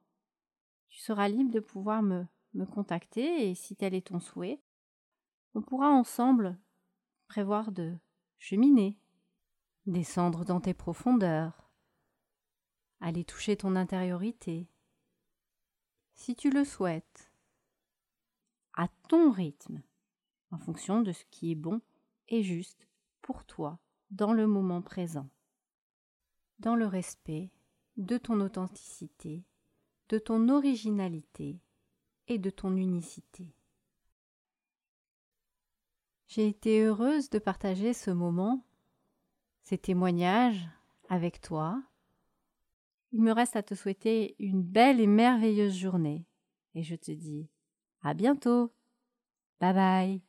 Tu 0.88 1.00
seras 1.00 1.28
libre 1.28 1.50
de 1.50 1.60
pouvoir 1.60 2.02
me, 2.02 2.26
me 2.54 2.66
contacter 2.66 3.48
et 3.48 3.54
si 3.54 3.74
tel 3.74 3.94
est 3.94 4.08
ton 4.08 4.20
souhait, 4.20 4.60
on 5.54 5.62
pourra 5.62 5.90
ensemble 5.90 6.58
prévoir 7.26 7.72
de 7.72 7.96
cheminer, 8.38 8.98
descendre 9.86 10.44
dans 10.44 10.60
tes 10.60 10.74
profondeurs, 10.74 11.70
aller 13.00 13.24
toucher 13.24 13.56
ton 13.56 13.74
intériorité, 13.74 14.68
si 16.14 16.36
tu 16.36 16.50
le 16.50 16.64
souhaites, 16.64 17.31
à 18.74 18.88
ton 19.08 19.30
rythme, 19.30 19.82
en 20.50 20.58
fonction 20.58 21.00
de 21.02 21.12
ce 21.12 21.24
qui 21.30 21.52
est 21.52 21.56
bon 21.56 21.80
et 22.28 22.42
juste 22.42 22.88
pour 23.20 23.44
toi 23.44 23.78
dans 24.10 24.32
le 24.32 24.46
moment 24.46 24.82
présent, 24.82 25.28
dans 26.58 26.76
le 26.76 26.86
respect 26.86 27.50
de 27.96 28.18
ton 28.18 28.40
authenticité, 28.40 29.44
de 30.08 30.18
ton 30.18 30.48
originalité 30.48 31.60
et 32.28 32.38
de 32.38 32.50
ton 32.50 32.76
unicité. 32.76 33.54
J'ai 36.26 36.48
été 36.48 36.82
heureuse 36.82 37.28
de 37.28 37.38
partager 37.38 37.92
ce 37.92 38.10
moment, 38.10 38.64
ces 39.64 39.76
témoignages 39.76 40.66
avec 41.10 41.40
toi. 41.42 41.82
Il 43.12 43.22
me 43.22 43.32
reste 43.32 43.56
à 43.56 43.62
te 43.62 43.74
souhaiter 43.74 44.34
une 44.38 44.62
belle 44.62 45.00
et 45.00 45.06
merveilleuse 45.06 45.76
journée 45.76 46.26
et 46.74 46.82
je 46.82 46.96
te 46.96 47.10
dis 47.10 47.50
à 48.02 48.14
bientôt. 48.14 48.72
Bye 49.60 49.74
bye. 49.74 50.22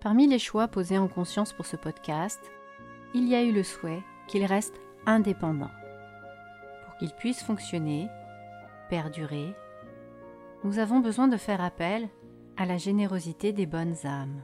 Parmi 0.00 0.26
les 0.26 0.38
choix 0.38 0.66
posés 0.66 0.96
en 0.96 1.08
conscience 1.08 1.52
pour 1.52 1.66
ce 1.66 1.76
podcast, 1.76 2.40
il 3.14 3.28
y 3.28 3.34
a 3.34 3.42
eu 3.42 3.52
le 3.52 3.62
souhait 3.62 4.02
qu'il 4.28 4.44
reste 4.46 4.74
indépendant. 5.04 5.70
Pour 6.84 6.96
qu'il 6.96 7.10
puisse 7.10 7.42
fonctionner, 7.42 8.08
perdurer, 8.90 9.54
nous 10.64 10.80
avons 10.80 10.98
besoin 10.98 11.28
de 11.28 11.36
faire 11.36 11.62
appel 11.62 12.08
à 12.56 12.66
la 12.66 12.76
générosité 12.76 13.52
des 13.52 13.64
bonnes 13.64 13.94
âmes, 14.04 14.42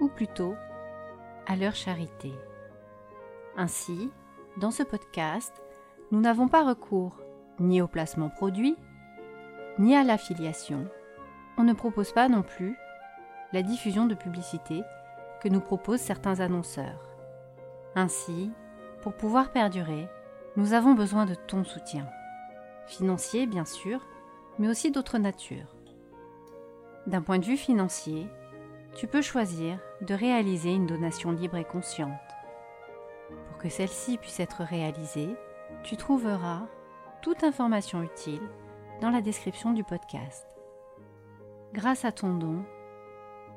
ou 0.00 0.08
plutôt 0.08 0.56
à 1.46 1.54
leur 1.54 1.76
charité. 1.76 2.32
Ainsi, 3.56 4.10
dans 4.56 4.72
ce 4.72 4.82
podcast, 4.82 5.62
nous 6.10 6.20
n'avons 6.20 6.48
pas 6.48 6.64
recours 6.64 7.16
ni 7.60 7.80
au 7.80 7.86
placement 7.86 8.28
produit, 8.28 8.76
ni 9.78 9.94
à 9.94 10.02
l'affiliation. 10.02 10.88
On 11.58 11.62
ne 11.62 11.74
propose 11.74 12.12
pas 12.12 12.28
non 12.28 12.42
plus 12.42 12.76
la 13.52 13.62
diffusion 13.62 14.06
de 14.06 14.14
publicité 14.14 14.82
que 15.40 15.48
nous 15.48 15.60
proposent 15.60 16.00
certains 16.00 16.40
annonceurs. 16.40 17.08
Ainsi, 17.94 18.50
pour 19.00 19.14
pouvoir 19.14 19.52
perdurer, 19.52 20.08
nous 20.56 20.72
avons 20.72 20.94
besoin 20.94 21.24
de 21.24 21.36
ton 21.36 21.62
soutien. 21.62 22.04
Financier, 22.88 23.46
bien 23.46 23.66
sûr, 23.66 24.00
mais 24.58 24.68
aussi 24.68 24.90
d'autres 24.90 25.18
natures. 25.18 25.76
D'un 27.06 27.22
point 27.22 27.38
de 27.38 27.44
vue 27.44 27.56
financier, 27.56 28.26
tu 28.96 29.06
peux 29.06 29.22
choisir 29.22 29.78
de 30.00 30.14
réaliser 30.14 30.72
une 30.72 30.86
donation 30.86 31.30
libre 31.30 31.56
et 31.56 31.64
consciente. 31.64 32.10
Pour 33.48 33.58
que 33.58 33.68
celle-ci 33.68 34.16
puisse 34.16 34.40
être 34.40 34.62
réalisée, 34.62 35.36
tu 35.82 35.96
trouveras 35.96 36.62
toute 37.20 37.44
information 37.44 38.02
utile 38.02 38.48
dans 39.00 39.10
la 39.10 39.20
description 39.20 39.72
du 39.72 39.84
podcast. 39.84 40.46
Grâce 41.74 42.06
à 42.06 42.12
ton 42.12 42.34
don, 42.34 42.64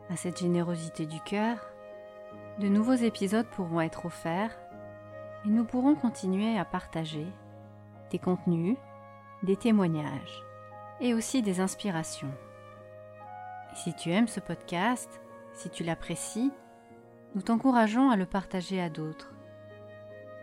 à 0.10 0.18
cette 0.18 0.40
générosité 0.40 1.06
du 1.06 1.22
cœur, 1.22 1.58
de 2.60 2.68
nouveaux 2.68 2.94
épisodes 2.94 3.48
pourront 3.48 3.80
être 3.80 4.06
offerts 4.06 4.60
et 5.46 5.50
nous 5.50 5.64
pourrons 5.64 5.96
continuer 5.96 6.58
à 6.58 6.66
partager 6.66 7.28
des 8.12 8.20
contenus, 8.20 8.76
des 9.44 9.56
témoignages 9.56 10.44
et 11.00 11.14
aussi 11.14 11.42
des 11.42 11.60
inspirations. 11.60 12.32
Si 13.74 13.94
tu 13.94 14.12
aimes 14.12 14.28
ce 14.28 14.40
podcast, 14.40 15.22
si 15.54 15.70
tu 15.70 15.84
l'apprécies, 15.84 16.52
nous 17.36 17.42
t'encourageons 17.42 18.10
à 18.10 18.16
le 18.16 18.26
partager 18.26 18.82
à 18.82 18.90
d'autres. 18.90 19.34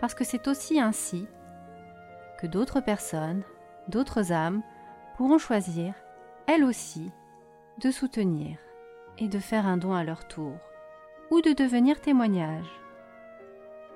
Parce 0.01 0.15
que 0.15 0.25
c'est 0.25 0.49
aussi 0.49 0.81
ainsi 0.81 1.27
que 2.41 2.47
d'autres 2.47 2.81
personnes, 2.81 3.43
d'autres 3.89 4.33
âmes 4.33 4.63
pourront 5.17 5.39
choisir, 5.39 5.95
elles 6.47 6.65
aussi, 6.65 7.11
de 7.83 7.91
soutenir 7.91 8.59
et 9.19 9.29
de 9.29 9.39
faire 9.39 9.67
un 9.67 9.77
don 9.77 9.93
à 9.93 10.05
leur 10.05 10.27
tour, 10.27 10.57
ou 11.31 11.41
de 11.41 11.53
devenir 11.53 12.01
témoignage. 12.01 12.71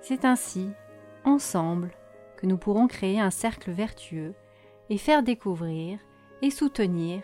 C'est 0.01 0.25
ainsi, 0.25 0.71
ensemble, 1.25 1.93
que 2.37 2.47
nous 2.47 2.59
pourrons 2.59 2.88
créer 2.88 3.21
un 3.21 3.31
cercle 3.31 3.71
vertueux 3.71 4.35
et 4.93 4.99
faire 4.99 5.23
découvrir 5.23 5.99
et 6.43 6.51
soutenir 6.51 7.23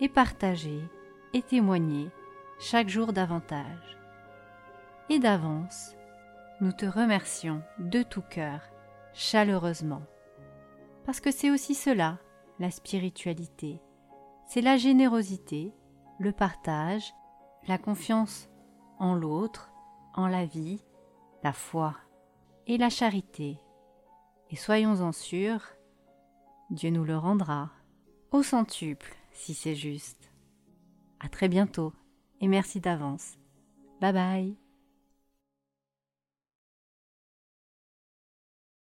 et 0.00 0.08
partager 0.08 0.80
et 1.34 1.42
témoigner 1.42 2.08
chaque 2.58 2.88
jour 2.88 3.12
davantage. 3.12 3.98
Et 5.10 5.18
d'avance, 5.18 5.94
nous 6.62 6.72
te 6.72 6.86
remercions 6.86 7.60
de 7.78 8.02
tout 8.02 8.22
cœur, 8.22 8.62
chaleureusement, 9.12 10.00
parce 11.04 11.20
que 11.20 11.30
c'est 11.30 11.50
aussi 11.50 11.74
cela, 11.74 12.16
la 12.58 12.70
spiritualité, 12.70 13.82
c'est 14.46 14.62
la 14.62 14.78
générosité, 14.78 15.74
le 16.18 16.32
partage 16.32 17.12
la 17.68 17.76
confiance 17.76 18.48
en 18.98 19.14
l'autre, 19.14 19.70
en 20.14 20.26
la 20.26 20.46
vie, 20.46 20.82
la 21.42 21.52
foi 21.52 21.96
et 22.66 22.78
la 22.78 22.88
charité. 22.88 23.58
Et 24.48 24.56
soyons-en 24.56 25.12
sûrs, 25.12 25.74
Dieu 26.74 26.90
nous 26.90 27.04
le 27.04 27.16
rendra 27.16 27.70
au 28.32 28.42
centuple 28.42 29.16
si 29.30 29.54
c'est 29.54 29.76
juste. 29.76 30.32
À 31.20 31.28
très 31.28 31.48
bientôt 31.48 31.92
et 32.40 32.48
merci 32.48 32.80
d'avance. 32.80 33.34
Bye 34.00 34.12
bye. 34.12 34.63